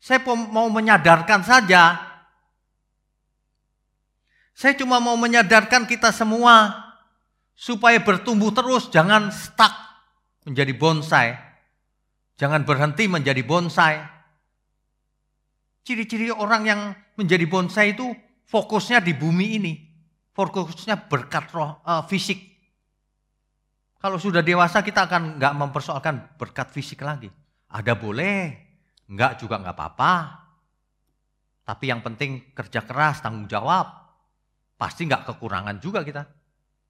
Saya 0.00 0.24
mau 0.28 0.68
menyadarkan 0.72 1.44
saja. 1.44 2.00
Saya 4.56 4.72
cuma 4.80 4.96
mau 4.96 5.20
menyadarkan 5.20 5.84
kita 5.84 6.08
semua 6.16 6.72
supaya 7.52 8.00
bertumbuh 8.00 8.48
terus, 8.52 8.88
jangan 8.88 9.28
stuck 9.28 9.72
menjadi 10.48 10.72
bonsai. 10.72 11.36
Jangan 12.40 12.64
berhenti 12.64 13.04
menjadi 13.04 13.44
bonsai. 13.44 14.00
Ciri-ciri 15.84 16.32
orang 16.32 16.62
yang 16.64 16.80
menjadi 17.20 17.44
bonsai 17.44 17.92
itu 17.92 18.16
fokusnya 18.48 19.04
di 19.04 19.12
bumi 19.12 19.46
ini. 19.60 19.72
Fokusnya 20.32 21.08
berkat 21.08 21.52
roh 21.52 21.80
uh, 21.84 22.04
fisik. 22.08 22.55
Kalau 23.96 24.20
sudah 24.20 24.44
dewasa 24.44 24.84
kita 24.84 25.08
akan 25.08 25.40
nggak 25.40 25.54
mempersoalkan 25.56 26.36
berkat 26.36 26.68
fisik 26.70 27.00
lagi. 27.02 27.32
Ada 27.72 27.96
boleh, 27.96 28.54
nggak 29.08 29.42
juga 29.42 29.58
nggak 29.58 29.76
apa-apa. 29.76 30.14
Tapi 31.66 31.84
yang 31.90 32.04
penting 32.04 32.54
kerja 32.54 32.86
keras, 32.86 33.24
tanggung 33.24 33.50
jawab. 33.50 33.88
Pasti 34.76 35.08
nggak 35.08 35.26
kekurangan 35.26 35.80
juga 35.82 36.04
kita. 36.06 36.22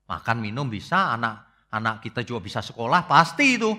Makan 0.07 0.37
minum 0.43 0.69
bisa, 0.69 1.15
anak 1.15 1.47
anak 1.71 2.03
kita 2.03 2.23
juga 2.23 2.41
bisa 2.45 2.61
sekolah, 2.63 3.05
pasti 3.05 3.59
itu. 3.59 3.73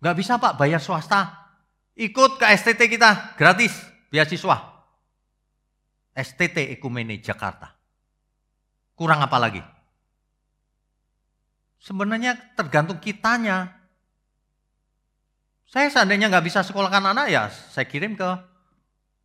Nggak 0.00 0.16
bisa 0.16 0.36
pak 0.36 0.54
bayar 0.60 0.80
swasta. 0.82 1.48
Ikut 1.96 2.36
ke 2.36 2.44
STT 2.44 2.92
kita, 2.92 3.36
gratis, 3.40 3.72
beasiswa. 4.12 4.84
STT 6.12 6.76
Ekumene 6.76 7.20
Jakarta. 7.20 7.72
Kurang 8.96 9.20
apa 9.20 9.36
lagi? 9.40 9.60
Sebenarnya 11.80 12.36
tergantung 12.56 12.98
kitanya. 12.98 13.72
Saya 15.66 15.90
seandainya 15.90 16.30
nggak 16.30 16.46
bisa 16.46 16.62
sekolahkan 16.62 17.10
anak 17.10 17.26
ya 17.26 17.50
saya 17.50 17.84
kirim 17.90 18.14
ke 18.14 18.28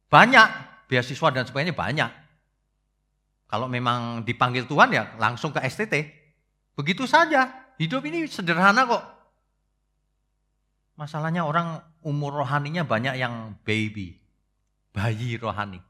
banyak 0.10 0.50
beasiswa 0.90 1.30
dan 1.32 1.46
sebagainya 1.48 1.78
banyak. 1.78 2.12
Kalau 3.48 3.68
memang 3.68 4.24
dipanggil 4.24 4.68
Tuhan 4.68 4.92
ya 4.96 5.04
langsung 5.20 5.52
ke 5.52 5.60
STT. 5.64 6.12
Begitu 6.76 7.04
saja. 7.08 7.52
Hidup 7.76 8.04
ini 8.08 8.28
sederhana 8.28 8.88
kok. 8.88 9.04
Masalahnya 10.96 11.44
orang 11.44 11.82
umur 12.06 12.46
rohaninya 12.46 12.86
banyak 12.86 13.18
yang 13.18 13.58
baby, 13.66 14.22
bayi 14.94 15.34
rohani 15.40 15.82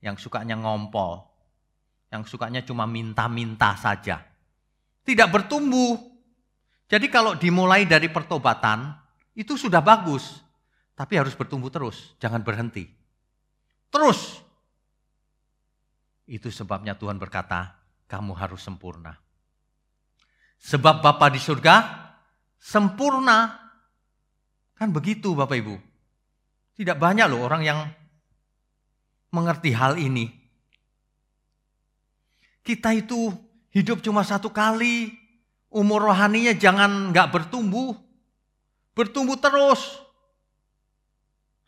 yang 0.00 0.16
sukanya 0.16 0.54
ngompol, 0.56 1.26
yang 2.14 2.22
sukanya 2.22 2.62
cuma 2.62 2.86
minta-minta 2.86 3.74
saja. 3.74 4.22
Tidak 5.06 5.28
bertumbuh. 5.30 5.94
Jadi 6.90 7.06
kalau 7.06 7.38
dimulai 7.38 7.86
dari 7.86 8.10
pertobatan, 8.10 8.90
itu 9.38 9.54
sudah 9.54 9.78
bagus. 9.78 10.42
Tapi 10.98 11.14
harus 11.14 11.38
bertumbuh 11.38 11.70
terus, 11.70 12.18
jangan 12.18 12.42
berhenti. 12.42 12.90
Terus. 13.86 14.42
Itu 16.26 16.50
sebabnya 16.50 16.98
Tuhan 16.98 17.22
berkata, 17.22 17.78
kamu 18.10 18.34
harus 18.34 18.66
sempurna. 18.66 19.14
Sebab 20.58 21.04
Bapa 21.04 21.30
di 21.30 21.38
surga 21.38 21.74
sempurna. 22.58 23.54
Kan 24.74 24.90
begitu 24.90 25.38
Bapak 25.38 25.56
Ibu. 25.62 25.76
Tidak 26.74 26.98
banyak 26.98 27.30
loh 27.30 27.46
orang 27.46 27.62
yang 27.62 27.80
mengerti 29.30 29.70
hal 29.70 30.00
ini. 30.00 30.28
Kita 32.66 32.90
itu 32.90 33.30
hidup 33.76 34.00
cuma 34.00 34.24
satu 34.24 34.48
kali, 34.48 35.12
umur 35.68 36.08
rohaninya 36.08 36.56
jangan 36.56 37.12
nggak 37.12 37.28
bertumbuh, 37.28 37.92
bertumbuh 38.96 39.36
terus. 39.36 40.00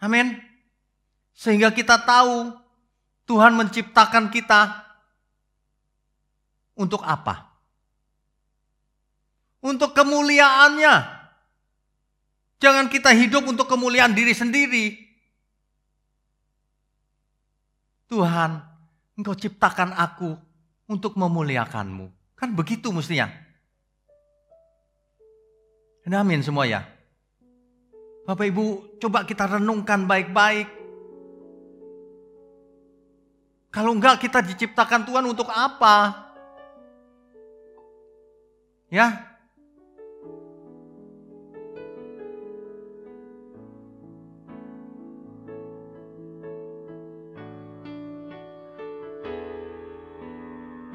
Amin. 0.01 0.41
Sehingga 1.37 1.69
kita 1.69 2.01
tahu 2.01 2.57
Tuhan 3.29 3.53
menciptakan 3.53 4.33
kita 4.33 4.89
untuk 6.81 7.05
apa? 7.05 7.45
Untuk 9.61 9.93
kemuliaannya. 9.93 11.21
Jangan 12.59 12.89
kita 12.89 13.13
hidup 13.13 13.45
untuk 13.47 13.69
kemuliaan 13.69 14.17
diri 14.17 14.33
sendiri. 14.33 14.97
Tuhan, 18.09 18.65
engkau 19.15 19.37
ciptakan 19.37 19.95
aku 19.95 20.48
untuk 20.89 21.15
memuliakanmu. 21.15 22.09
Kan 22.35 22.57
begitu 22.57 22.89
mestinya. 22.91 23.29
Amin 26.09 26.41
semua 26.41 26.65
ya. 26.65 26.89
Bapak 28.25 28.49
Ibu, 28.49 28.97
coba 28.97 29.29
kita 29.29 29.45
renungkan 29.45 30.09
baik-baik. 30.09 30.65
Kalau 33.69 33.93
enggak 33.93 34.17
kita 34.17 34.41
diciptakan 34.41 35.05
Tuhan 35.05 35.25
untuk 35.29 35.53
apa? 35.53 36.29
Ya, 38.89 39.28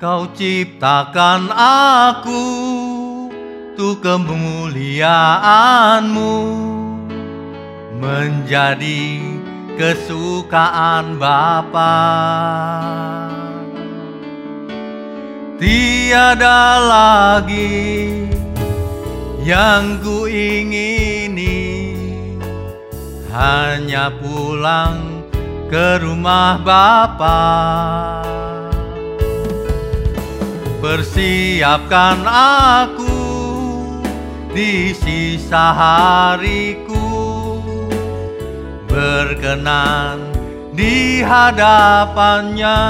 Kau 0.03 0.27
ciptakan 0.35 1.47
aku 1.55 2.43
Untuk 3.71 4.03
kemuliaanmu 4.03 4.99
Menjadi 8.03 9.23
kesukaan 9.79 11.15
Bapa. 11.15 12.03
Tiada 15.55 16.83
lagi 16.83 18.27
yang 19.39 20.03
ku 20.03 20.27
ingini 20.27 21.95
Hanya 23.31 24.11
pulang 24.19 25.23
ke 25.71 26.03
rumah 26.03 26.59
Bapak 26.59 28.22
Persiapkan 30.83 32.27
aku 32.27 33.15
di 34.51 34.91
sisa 34.91 35.71
hariku. 35.71 36.99
Berkenan 38.91 40.27
di 40.75 41.23
hadapannya. 41.23 42.83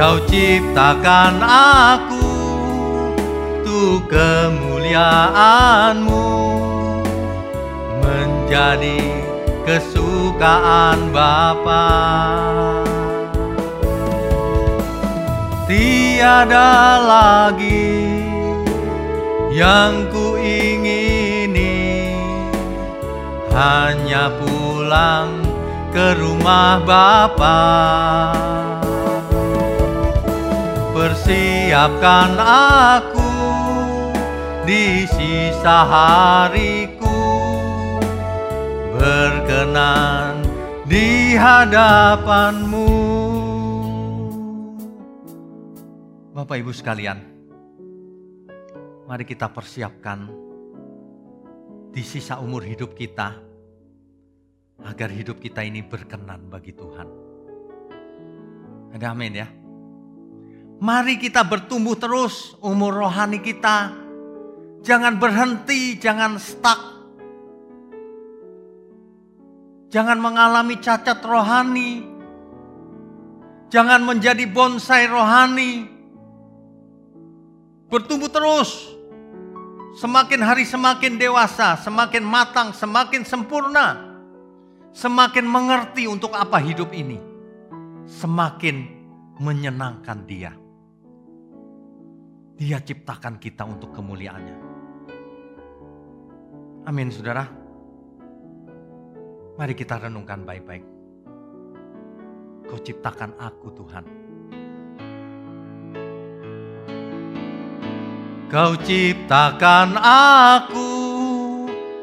Kau 0.00 0.16
ciptakan 0.24 1.44
aku 1.44 2.32
Untuk 3.60 4.08
kemuliaanmu. 4.08 6.24
Menjadi 8.00 8.96
kesukaan 9.68 11.12
Bapa. 11.12 12.87
Tiada 15.68 16.96
lagi 17.04 17.92
yang 19.52 20.08
ku 20.08 20.40
ingini 20.40 22.16
hanya 23.52 24.32
pulang 24.40 25.44
ke 25.92 26.16
rumah 26.16 26.80
Bapa. 26.88 27.60
Persiapkan 30.96 32.32
aku 32.40 33.36
di 34.64 35.04
sisa 35.04 35.84
hariku 35.84 37.20
berkenan 38.96 40.48
di 40.88 41.36
hadapanmu. 41.36 43.27
Bapak 46.38 46.54
Ibu 46.54 46.70
sekalian, 46.70 47.18
mari 49.10 49.26
kita 49.26 49.50
persiapkan 49.50 50.30
di 51.90 51.98
sisa 52.06 52.38
umur 52.38 52.62
hidup 52.62 52.94
kita 52.94 53.34
agar 54.86 55.10
hidup 55.10 55.42
kita 55.42 55.66
ini 55.66 55.82
berkenan 55.82 56.46
bagi 56.46 56.78
Tuhan. 56.78 57.08
Ada 58.94 59.18
amin 59.18 59.34
ya. 59.34 59.50
Mari 60.78 61.18
kita 61.18 61.42
bertumbuh 61.42 61.98
terus 61.98 62.54
umur 62.62 62.94
rohani 62.94 63.42
kita. 63.42 63.90
Jangan 64.86 65.18
berhenti, 65.18 65.98
jangan 65.98 66.38
stuck. 66.38 66.78
Jangan 69.90 70.22
mengalami 70.22 70.78
cacat 70.78 71.18
rohani. 71.18 72.06
Jangan 73.74 74.06
menjadi 74.06 74.46
bonsai 74.46 75.10
rohani. 75.10 75.97
Bertumbuh 77.88 78.28
terus. 78.28 78.92
Semakin 79.96 80.44
hari 80.44 80.68
semakin 80.68 81.16
dewasa, 81.16 81.74
semakin 81.80 82.22
matang, 82.22 82.76
semakin 82.76 83.24
sempurna. 83.24 83.96
Semakin 84.92 85.48
mengerti 85.48 86.04
untuk 86.04 86.36
apa 86.36 86.60
hidup 86.60 86.92
ini. 86.92 87.16
Semakin 88.04 88.76
menyenangkan 89.40 90.18
dia. 90.28 90.52
Dia 92.58 92.78
ciptakan 92.82 93.40
kita 93.40 93.64
untuk 93.64 93.96
kemuliaannya. 93.96 94.56
Amin 96.84 97.08
saudara. 97.08 97.46
Mari 99.58 99.74
kita 99.74 99.98
renungkan 99.98 100.44
baik-baik. 100.46 100.84
Kau 102.68 102.78
ciptakan 102.78 103.32
aku 103.40 103.68
Tuhan. 103.72 104.27
Kau 108.48 108.72
ciptakan 108.80 110.00
aku 110.00 110.88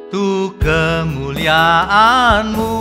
untuk 0.06 0.62
kemuliaanmu 0.62 2.78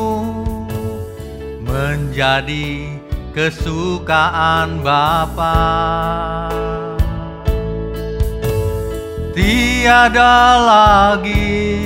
menjadi 1.65 3.01
kesukaan 3.33 4.85
Bapa. 4.85 5.57
Tiada 9.33 10.61
lagi 10.61 11.81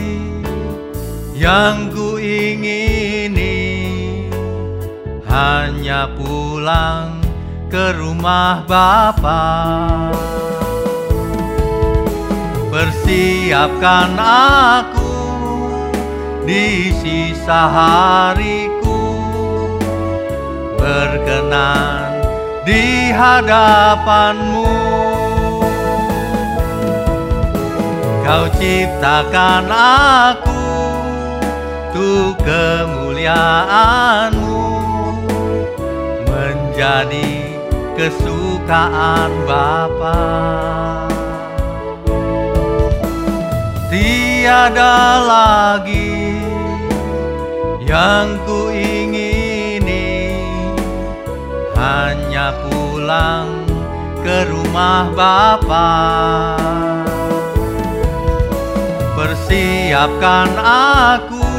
yang 1.38 1.94
ku 1.94 2.18
ingini 2.18 3.54
hanya 5.30 6.10
pulang 6.18 7.22
ke 7.70 7.94
rumah 7.94 8.66
Bapa. 8.66 9.46
Persiapkan 12.78 14.14
aku 14.22 15.18
di 16.46 16.94
sisa 16.94 17.66
hariku 17.66 19.02
berkenan 20.78 22.22
di 22.62 23.10
hadapanmu. 23.10 24.70
Kau 28.22 28.46
ciptakan 28.62 29.66
aku 29.66 30.62
untuk 31.90 32.38
kemuliaanmu 32.46 34.70
menjadi 36.30 37.58
kesukaan 37.98 39.34
Bapa. 39.50 40.97
Tiada 44.48 45.28
lagi 45.28 46.40
yang 47.84 48.40
ku 48.48 48.72
ingini 48.72 50.40
hanya 51.76 52.56
pulang 52.64 53.68
ke 54.24 54.48
rumah 54.48 55.12
Bapa. 55.12 55.92
Persiapkan 59.20 60.48
aku 60.64 61.52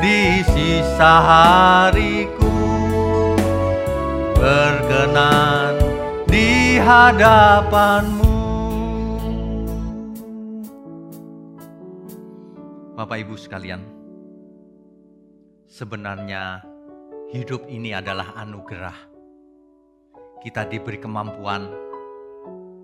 di 0.00 0.40
sisa 0.40 1.12
hariku 1.28 2.56
berkenan 4.32 5.76
di 6.24 6.80
hadapanmu. 6.80 8.29
Bapak 13.00 13.16
Ibu 13.16 13.32
sekalian, 13.32 13.80
sebenarnya 15.64 16.60
hidup 17.32 17.64
ini 17.64 17.96
adalah 17.96 18.36
anugerah. 18.36 18.92
Kita 20.44 20.68
diberi 20.68 21.00
kemampuan 21.00 21.64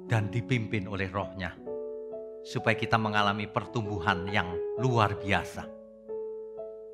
dan 0.09 0.33
dipimpin 0.33 0.89
oleh 0.89 1.13
rohnya 1.13 1.53
supaya 2.49 2.73
kita 2.81 2.97
mengalami 2.97 3.45
pertumbuhan 3.45 4.25
yang 4.33 4.57
luar 4.81 5.21
biasa. 5.21 5.69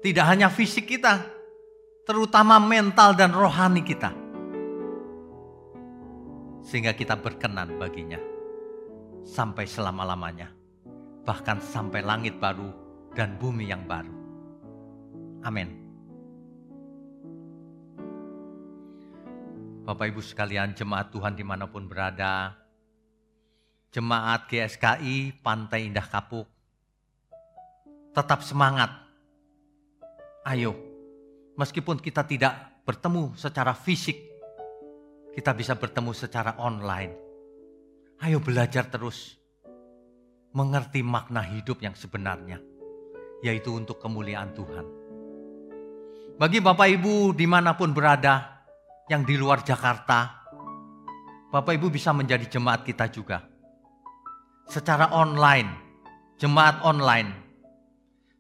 Tidak 0.02 0.26
hanya 0.26 0.50
fisik 0.50 0.90
kita, 0.90 1.22
terutama 2.02 2.58
mental 2.58 3.14
dan 3.14 3.30
rohani 3.30 3.86
kita. 3.86 4.10
Sehingga 6.66 6.90
kita 6.90 7.22
berkenan 7.22 7.78
baginya 7.78 8.18
sampai 9.22 9.62
selama-lamanya. 9.70 10.50
Bahkan 11.22 11.62
sampai 11.62 12.02
langit 12.02 12.42
baru 12.42 12.81
dan 13.12 13.36
bumi 13.36 13.68
yang 13.68 13.84
baru. 13.84 14.12
Amin. 15.44 15.68
Bapak 19.82 20.14
Ibu 20.14 20.22
sekalian 20.22 20.78
jemaat 20.78 21.10
Tuhan 21.10 21.34
di 21.34 21.42
mana 21.42 21.66
pun 21.66 21.90
berada, 21.90 22.54
Jemaat 23.92 24.48
GSKI 24.48 25.44
Pantai 25.44 25.84
Indah 25.84 26.08
Kapuk. 26.08 26.48
Tetap 28.16 28.40
semangat. 28.40 28.88
Ayo, 30.48 30.72
meskipun 31.60 32.00
kita 32.00 32.24
tidak 32.24 32.80
bertemu 32.88 33.36
secara 33.36 33.76
fisik, 33.76 34.16
kita 35.36 35.52
bisa 35.52 35.76
bertemu 35.76 36.16
secara 36.16 36.56
online. 36.56 37.12
Ayo 38.24 38.40
belajar 38.40 38.88
terus 38.88 39.36
mengerti 40.56 41.04
makna 41.04 41.44
hidup 41.44 41.84
yang 41.84 41.92
sebenarnya, 41.92 42.64
yaitu 43.42 43.74
untuk 43.74 43.98
kemuliaan 43.98 44.54
Tuhan. 44.54 44.86
Bagi 46.38 46.62
Bapak 46.62 46.88
Ibu 46.88 47.36
di 47.36 47.44
mana 47.44 47.76
pun 47.76 47.92
berada, 47.92 48.64
yang 49.10 49.26
di 49.26 49.36
luar 49.36 49.60
Jakarta, 49.60 50.46
Bapak 51.52 51.76
Ibu 51.76 51.92
bisa 51.92 52.14
menjadi 52.16 52.48
jemaat 52.48 52.86
kita 52.86 53.10
juga 53.12 53.52
secara 54.72 55.10
online, 55.12 55.70
jemaat 56.38 56.80
online. 56.86 57.44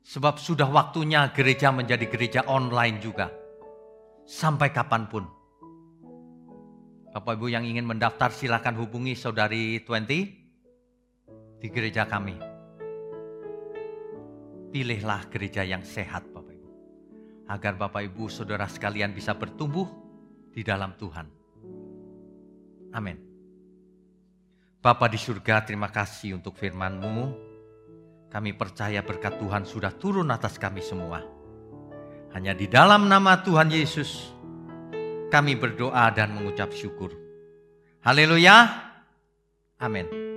Sebab 0.02 0.40
sudah 0.40 0.66
waktunya 0.66 1.30
gereja 1.30 1.70
menjadi 1.70 2.10
gereja 2.10 2.40
online 2.50 2.98
juga. 2.98 3.30
Sampai 4.26 4.74
kapan 4.74 5.06
pun. 5.06 5.24
Bapak 7.12 7.38
Ibu 7.38 7.52
yang 7.52 7.62
ingin 7.62 7.86
mendaftar 7.86 8.32
silakan 8.32 8.80
hubungi 8.82 9.14
saudari 9.14 9.78
20 9.84 11.60
di 11.60 11.68
gereja 11.70 12.08
kami. 12.08 12.51
Pilihlah 14.72 15.28
gereja 15.28 15.60
yang 15.68 15.84
sehat 15.84 16.24
Bapak 16.32 16.56
Ibu. 16.56 16.70
Agar 17.52 17.76
Bapak 17.76 18.02
Ibu 18.08 18.32
saudara 18.32 18.64
sekalian 18.64 19.12
bisa 19.12 19.36
bertumbuh 19.36 19.84
di 20.48 20.64
dalam 20.64 20.96
Tuhan. 20.96 21.28
Amin. 22.96 23.20
Bapa 24.82 25.06
di 25.06 25.20
surga, 25.20 25.62
terima 25.62 25.92
kasih 25.92 26.40
untuk 26.40 26.56
firman-Mu. 26.56 27.52
Kami 28.32 28.56
percaya 28.56 29.04
berkat 29.04 29.36
Tuhan 29.36 29.68
sudah 29.68 29.92
turun 29.92 30.32
atas 30.32 30.56
kami 30.56 30.80
semua. 30.80 31.20
Hanya 32.32 32.56
di 32.56 32.64
dalam 32.64 33.12
nama 33.12 33.44
Tuhan 33.44 33.68
Yesus 33.68 34.32
kami 35.28 35.60
berdoa 35.60 36.08
dan 36.16 36.32
mengucap 36.32 36.72
syukur. 36.72 37.12
Haleluya. 38.00 38.72
Amin. 39.76 40.31